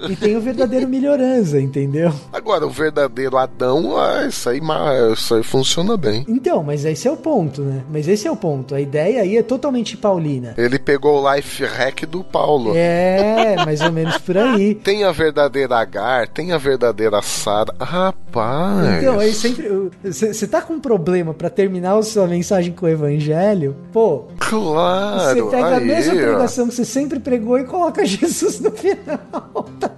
[0.09, 2.13] E tem o verdadeiro melhorança, entendeu?
[2.33, 4.61] Agora, o verdadeiro Adão, ah, isso aí,
[5.13, 6.25] isso aí funciona bem.
[6.29, 7.83] Então, mas esse é o ponto, né?
[7.91, 8.75] Mas esse é o ponto.
[8.75, 10.55] A ideia aí é totalmente paulina.
[10.57, 12.73] Ele pegou o life hack do Paulo.
[12.77, 14.75] É, mais ou menos por aí.
[14.83, 17.75] Tem a verdadeira Agar, tem a verdadeira Sara.
[17.81, 18.99] Rapaz.
[19.03, 19.91] Então, aí sempre.
[20.03, 23.77] Você tá com um problema pra terminar a sua mensagem com o evangelho?
[23.93, 25.35] Pô, Claro.
[25.47, 26.17] você pega a aí, mesma ó.
[26.17, 29.67] pregação que você sempre pregou e coloca Jesus no final.
[29.79, 29.91] tá,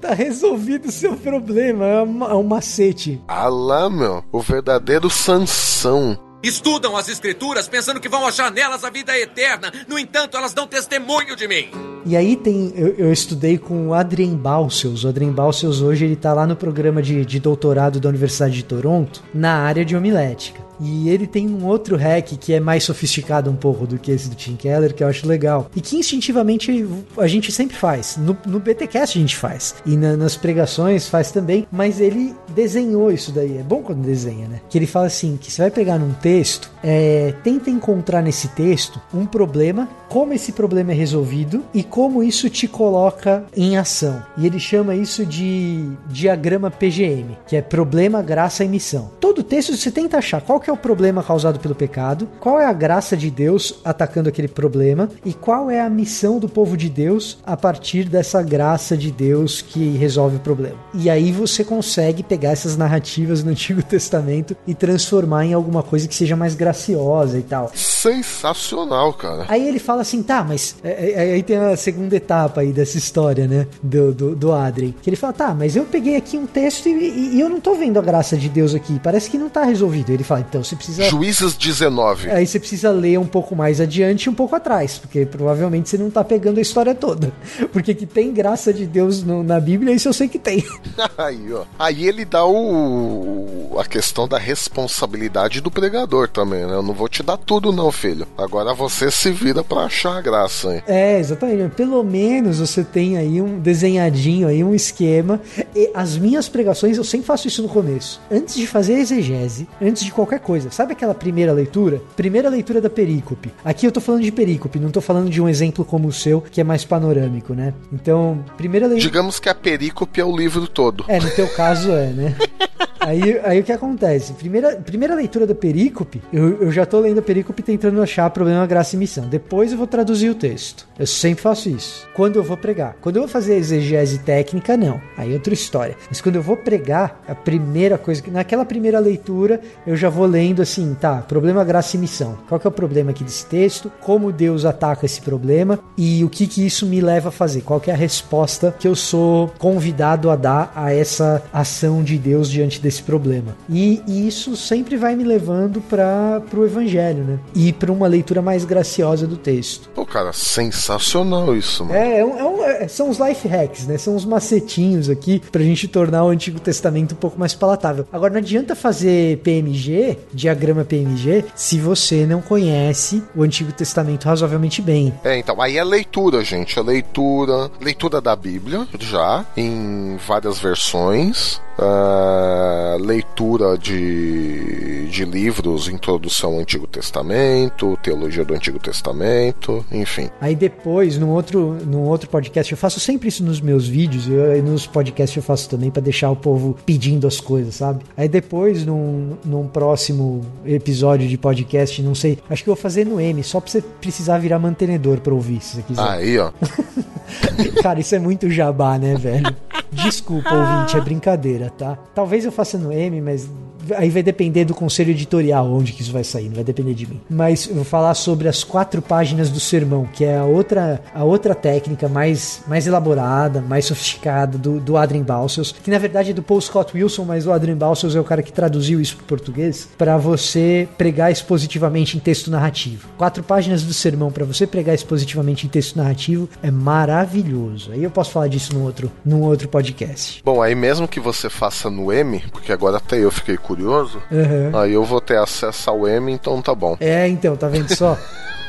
[0.00, 1.84] tá resolvido o seu problema.
[1.84, 3.20] É um, é um macete.
[3.28, 4.22] Ah lá, meu.
[4.32, 6.18] O verdadeiro Sansão.
[6.42, 9.72] Estudam as escrituras pensando que vão achar nelas a vida eterna.
[9.86, 11.68] No entanto, elas dão testemunho de mim.
[12.04, 15.06] E aí tem, eu, eu estudei com o Adrien Balcells.
[15.06, 18.64] O Adrien Balcells hoje ele tá lá no programa de, de doutorado da Universidade de
[18.64, 20.60] Toronto, na área de homilética.
[20.82, 24.28] E ele tem um outro hack que é mais sofisticado um pouco do que esse
[24.28, 25.70] do Tim Keller, que eu acho legal.
[25.74, 28.16] E que instintivamente a gente sempre faz.
[28.16, 29.76] No, no BTcast a gente faz.
[29.86, 31.66] E na, nas pregações faz também.
[31.70, 33.58] Mas ele desenhou isso daí.
[33.58, 34.60] É bom quando desenha, né?
[34.68, 39.00] Que ele fala assim: que você vai pegar num texto, é, tenta encontrar nesse texto
[39.14, 44.22] um problema, como esse problema é resolvido e como isso te coloca em ação.
[44.36, 49.10] E ele chama isso de diagrama PGM, que é problema, graça e missão.
[49.20, 52.66] Todo texto você tenta achar qual que é o problema causado pelo pecado, qual é
[52.66, 56.88] a graça de Deus atacando aquele problema e qual é a missão do povo de
[56.88, 60.76] Deus a partir dessa graça de Deus que resolve o problema.
[60.94, 66.08] E aí você consegue pegar essas narrativas no Antigo Testamento e transformar em alguma coisa
[66.08, 67.70] que seja mais graciosa e tal.
[67.74, 69.46] Sensacional, cara.
[69.48, 72.98] Aí ele fala assim, tá, mas é, é, aí tem a segunda etapa aí dessa
[72.98, 76.46] história, né, do, do, do Adrien, que ele fala, tá, mas eu peguei aqui um
[76.46, 79.48] texto e, e, eu não tô vendo a graça de Deus aqui, parece que não
[79.48, 80.10] tá resolvido.
[80.10, 81.04] Ele fala, então você precisa...
[81.04, 82.30] Juízes 19.
[82.30, 85.96] Aí você precisa ler um pouco mais adiante e um pouco atrás, porque provavelmente você
[85.96, 87.32] não tá pegando a história toda.
[87.72, 90.62] Porque que tem graça de Deus no, na Bíblia, isso eu sei que tem.
[91.16, 91.64] aí, ó.
[91.78, 93.76] Aí ele dá o...
[93.78, 96.74] a questão da responsabilidade do pregador também, né?
[96.74, 98.26] Eu não vou te dar tudo não, filho.
[98.36, 100.82] Agora você se vira para achar a graça, hein?
[100.86, 101.74] É, exatamente.
[101.74, 105.40] Pelo menos você tem aí um desenhadinho aí, um esquema.
[105.74, 108.20] E as minhas pregações, eu sempre faço isso no começo.
[108.30, 110.70] Antes de fazer a exegese, antes de qualquer coisa.
[110.70, 112.02] Sabe aquela primeira leitura?
[112.16, 113.50] Primeira leitura da perícope.
[113.64, 116.40] Aqui eu tô falando de perícope, não tô falando de um exemplo como o seu,
[116.40, 117.72] que é mais panorâmico, né?
[117.92, 119.10] Então, primeira leitura...
[119.10, 121.04] Digamos que a perícope é o livro todo.
[121.08, 122.36] É, no teu caso é, né?
[123.04, 124.32] Aí, aí o que acontece?
[124.34, 128.64] Primeira, primeira leitura da perícope, eu, eu já tô lendo a perícope tentando achar problema,
[128.64, 129.26] graça e missão.
[129.26, 130.86] Depois eu vou traduzir o texto.
[130.96, 132.06] Eu sempre faço isso.
[132.14, 132.96] Quando eu vou pregar.
[133.00, 135.00] Quando eu vou fazer a exegese técnica, não.
[135.16, 135.96] Aí é outra história.
[136.08, 140.62] Mas quando eu vou pregar, a primeira coisa, naquela primeira leitura, eu já vou lendo
[140.62, 142.38] assim, tá, problema, graça e missão.
[142.48, 143.92] Qual que é o problema aqui desse texto?
[144.00, 145.78] Como Deus ataca esse problema?
[145.98, 147.62] E o que que isso me leva a fazer?
[147.62, 152.16] Qual que é a resposta que eu sou convidado a dar a essa ação de
[152.16, 153.56] Deus diante desse esse problema.
[153.68, 157.38] E, e isso sempre vai me levando para o evangelho, né?
[157.54, 159.90] E para uma leitura mais graciosa do texto.
[159.94, 161.98] Pô, cara, sensacional isso, mano.
[161.98, 163.98] É, é, um, é, um, é são os life hacks, né?
[163.98, 168.06] São os macetinhos aqui pra gente tornar o Antigo Testamento um pouco mais palatável.
[168.12, 174.82] Agora, não adianta fazer PMG, diagrama PMG, se você não conhece o Antigo Testamento razoavelmente
[174.82, 175.12] bem.
[175.24, 176.78] É, então, aí é leitura, gente.
[176.78, 181.60] É leitura, leitura da Bíblia, já, em várias versões.
[181.78, 190.28] Uh, leitura de, de livros, introdução ao Antigo Testamento, teologia do Antigo Testamento, enfim.
[190.40, 194.56] Aí depois, num outro, num outro podcast, eu faço sempre isso nos meus vídeos, eu,
[194.56, 198.04] e nos podcasts eu faço também para deixar o povo pedindo as coisas, sabe?
[198.16, 203.06] Aí depois, num, num próximo episódio de podcast, não sei, acho que eu vou fazer
[203.06, 206.02] no M, só pra você precisar virar mantenedor pra ouvir, se você quiser.
[206.02, 206.52] Aí, ó.
[207.82, 209.54] Cara, isso é muito jabá, né, velho?
[209.92, 211.96] Desculpa, ouvinte, é brincadeira, tá?
[212.14, 213.48] Talvez eu faça no M, mas
[213.94, 217.06] aí vai depender do conselho editorial onde que isso vai sair, não vai depender de
[217.06, 217.20] mim.
[217.28, 221.24] Mas eu vou falar sobre as quatro páginas do sermão, que é a outra, a
[221.24, 226.34] outra técnica mais, mais elaborada, mais sofisticada do, do Adrian Balsels, que na verdade é
[226.34, 229.26] do Paul Scott Wilson, mas o Adrian Balsels é o cara que traduziu isso para
[229.26, 233.08] português, para você pregar expositivamente em texto narrativo.
[233.16, 237.92] Quatro páginas do sermão para você pregar expositivamente em texto narrativo é maravilhoso.
[237.92, 240.42] Aí eu posso falar disso num outro, num outro podcast.
[240.44, 244.22] Bom, aí mesmo que você faça no M, porque agora até eu fiquei curioso curioso,
[244.30, 244.78] uhum.
[244.78, 246.96] aí eu vou ter acesso ao M, então tá bom.
[247.00, 248.18] É, então, tá vendo só?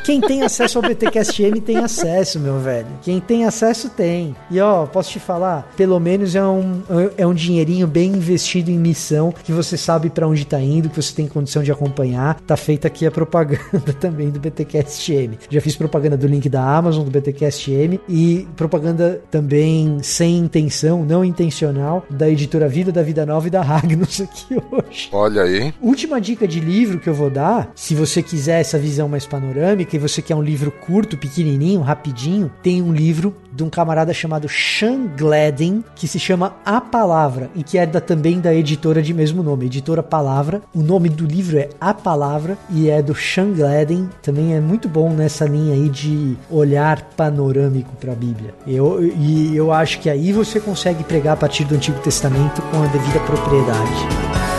[0.03, 2.87] Quem tem acesso ao BTcast M tem acesso, meu velho.
[3.01, 4.35] Quem tem acesso tem.
[4.51, 6.81] E ó, posso te falar, pelo menos é um,
[7.17, 11.01] é um dinheirinho bem investido em missão, que você sabe para onde tá indo, que
[11.01, 12.37] você tem condição de acompanhar.
[12.41, 15.39] Tá feita aqui a propaganda também do BTcast M.
[15.49, 21.05] Já fiz propaganda do link da Amazon, do BTcast M, e propaganda também sem intenção,
[21.05, 24.92] não intencional, da editora Vida, da Vida Nova e da Ragnos aqui hoje.
[25.11, 25.73] Olha aí.
[25.81, 29.95] Última dica de livro que eu vou dar, se você quiser essa visão mais panorâmica,
[29.95, 34.47] e você quer um livro curto, pequenininho, rapidinho, tem um livro de um camarada chamado
[34.49, 39.13] Sean Gladden, que se chama A Palavra, e que é da, também da editora de
[39.13, 40.61] mesmo nome, editora Palavra.
[40.73, 44.09] O nome do livro é A Palavra e é do Sean Gladden.
[44.21, 48.53] Também é muito bom nessa linha aí de olhar panorâmico para a Bíblia.
[48.65, 52.81] Eu, e eu acho que aí você consegue pregar a partir do Antigo Testamento com
[52.81, 54.52] a devida propriedade.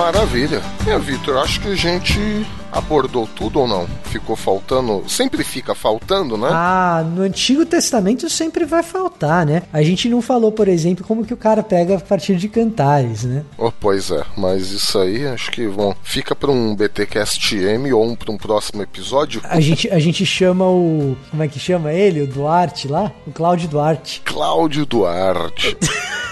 [0.00, 0.62] Maravilha.
[0.86, 2.18] É, Vitor, acho que a gente
[2.72, 3.86] abordou tudo ou não?
[4.04, 5.04] Ficou faltando?
[5.06, 6.48] Sempre fica faltando, né?
[6.50, 9.62] Ah, no Antigo Testamento sempre vai faltar, né?
[9.70, 13.24] A gente não falou, por exemplo, como que o cara pega a partir de cantares,
[13.24, 13.44] né?
[13.58, 18.02] Oh, pois é, mas isso aí acho que bom, fica para um BTcast M ou
[18.02, 19.42] um, para um próximo episódio.
[19.44, 21.14] A gente, a gente chama o.
[21.30, 22.22] Como é que chama ele?
[22.22, 23.12] O Duarte lá?
[23.26, 24.22] O Cláudio Duarte.
[24.24, 25.76] Cláudio Duarte.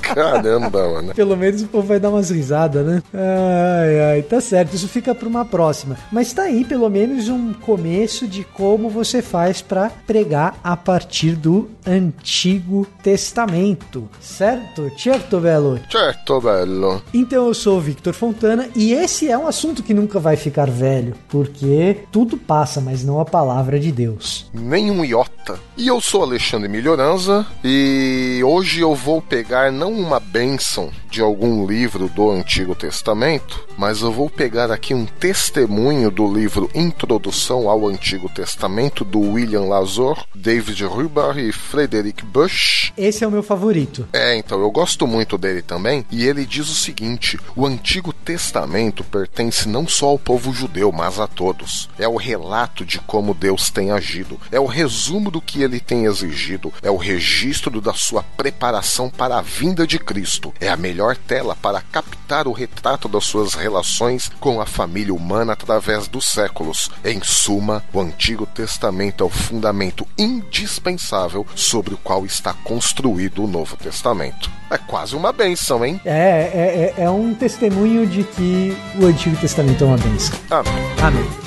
[0.00, 1.14] Caramba, mano.
[1.14, 3.02] Pelo menos o povo vai dar umas risadas, né?
[3.12, 4.74] Ai, ai, tá certo.
[4.74, 5.96] Isso fica pra uma próxima.
[6.12, 11.32] Mas tá aí, pelo menos, um começo de como você faz para pregar a partir
[11.32, 14.08] do Antigo Testamento.
[14.20, 14.90] Certo?
[14.96, 15.80] Certo, Belo?
[15.90, 17.02] Certo, Belo.
[17.12, 20.70] Então eu sou o Victor Fontana e esse é um assunto que nunca vai ficar
[20.70, 24.50] velho, porque tudo passa, mas não a palavra de Deus.
[24.52, 25.58] Nenhum iota.
[25.76, 31.66] E eu sou Alexandre Melhoranza e hoje eu vou pegar não uma bênção de algum
[31.66, 37.86] livro do Antigo Testamento, mas eu vou pegar aqui um testemunho do livro Introdução ao
[37.86, 42.92] Antigo Testamento do William Lazor, David Ruber e Frederick Bush.
[42.96, 44.08] Esse é o meu favorito.
[44.12, 49.04] É, então eu gosto muito dele também, e ele diz o seguinte: o Antigo Testamento
[49.04, 51.88] pertence não só ao povo judeu, mas a todos.
[51.98, 56.04] É o relato de como Deus tem agido, é o resumo do que ele tem
[56.06, 61.16] exigido, é o registro da sua preparação para a vinda de Cristo, é a melhor
[61.16, 66.88] tela para captar o retrato das suas relações com a família humana através dos séculos.
[67.04, 73.48] Em suma, o Antigo Testamento é o fundamento indispensável sobre o qual está construído o
[73.48, 74.48] Novo Testamento.
[74.70, 76.00] É quase uma benção, hein?
[76.04, 80.38] É, é, é um testemunho de que o Antigo Testamento é uma benção.
[80.48, 80.72] Amém.
[81.02, 81.46] Amém.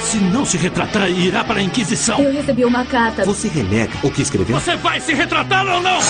[0.00, 2.18] Se não se retratar, irá para a Inquisição.
[2.18, 3.24] Eu recebi uma carta.
[3.24, 4.58] Você renega o que escreveu?
[4.58, 6.00] Você vai se retratar ou não?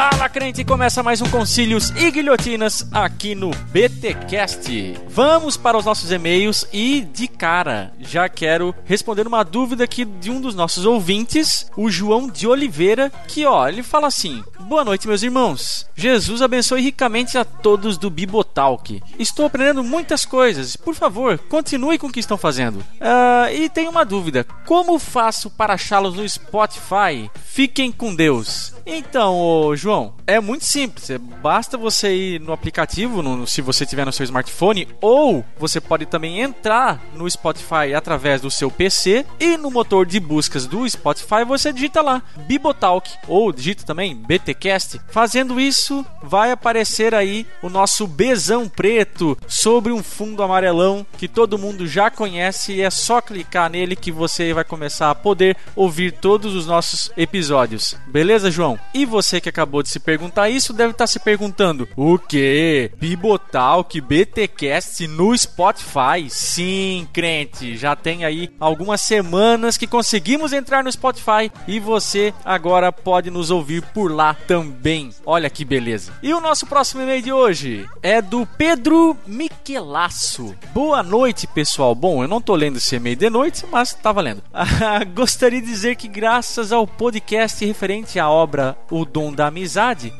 [0.00, 4.98] Fala crente, começa mais um Concílios e Guilhotinas aqui no BTcast.
[5.06, 10.30] Vamos para os nossos e-mails e de cara já quero responder uma dúvida aqui de
[10.30, 15.06] um dos nossos ouvintes, o João de Oliveira, que ó, ele fala assim: Boa noite,
[15.06, 15.86] meus irmãos.
[15.94, 19.02] Jesus abençoe ricamente a todos do Bibotalk.
[19.18, 20.76] Estou aprendendo muitas coisas.
[20.76, 22.76] Por favor, continue com o que estão fazendo.
[22.78, 27.30] Uh, e tenho uma dúvida: como faço para achá-los no Spotify?
[27.44, 28.72] Fiquem com Deus.
[28.86, 31.10] Então, ô, João, é muito simples.
[31.10, 35.80] É, basta você ir no aplicativo, no, se você tiver no seu smartphone, ou você
[35.80, 40.88] pode também entrar no Spotify através do seu PC e no motor de buscas do
[40.88, 45.00] Spotify você digita lá Bibotalk ou digita também BTcast.
[45.08, 51.58] Fazendo isso, vai aparecer aí o nosso Bezão preto sobre um fundo amarelão que todo
[51.58, 56.12] mundo já conhece e é só clicar nele que você vai começar a poder ouvir
[56.12, 57.96] todos os nossos episódios.
[58.06, 58.78] Beleza, João?
[58.94, 62.90] E você que acabou de se perguntar isso deve estar se perguntando: o que?
[62.98, 66.28] Bibotalk BTcast no Spotify?
[66.28, 72.92] Sim, crente, já tem aí algumas semanas que conseguimos entrar no Spotify e você agora
[72.92, 75.10] pode nos ouvir por lá também.
[75.24, 76.12] Olha que beleza.
[76.22, 80.54] E o nosso próximo e-mail de hoje é do Pedro Miquelasso.
[80.72, 81.94] Boa noite, pessoal.
[81.94, 84.42] Bom, eu não tô lendo esse e-mail de noite, mas tá valendo.
[85.14, 89.69] Gostaria de dizer que graças ao podcast referente à obra O Dom da Amizade,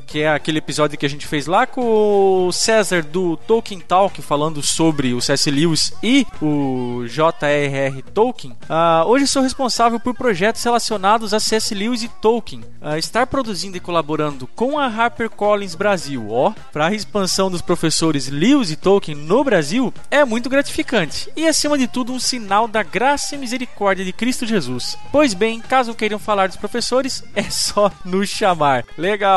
[0.07, 4.23] que é aquele episódio que a gente fez lá com o César do Tolkien Talk
[4.23, 5.51] falando sobre o C.S.
[5.51, 8.03] Lewis e o J.R.R.
[8.15, 11.75] Tolkien, uh, hoje sou responsável por projetos relacionados a C.S.
[11.75, 12.63] Lewis e Tolkien.
[12.81, 18.29] Uh, estar produzindo e colaborando com a HarperCollins Brasil, ó, para a expansão dos professores
[18.29, 22.83] Lewis e Tolkien no Brasil é muito gratificante e, acima de tudo, um sinal da
[22.83, 24.97] graça e misericórdia de Cristo Jesus.
[25.11, 28.85] Pois bem, caso queiram falar dos professores, é só nos chamar.
[28.97, 29.30] Legal,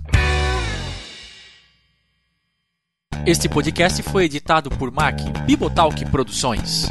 [3.26, 6.90] Este podcast foi editado por Mac Bibotalk Produções.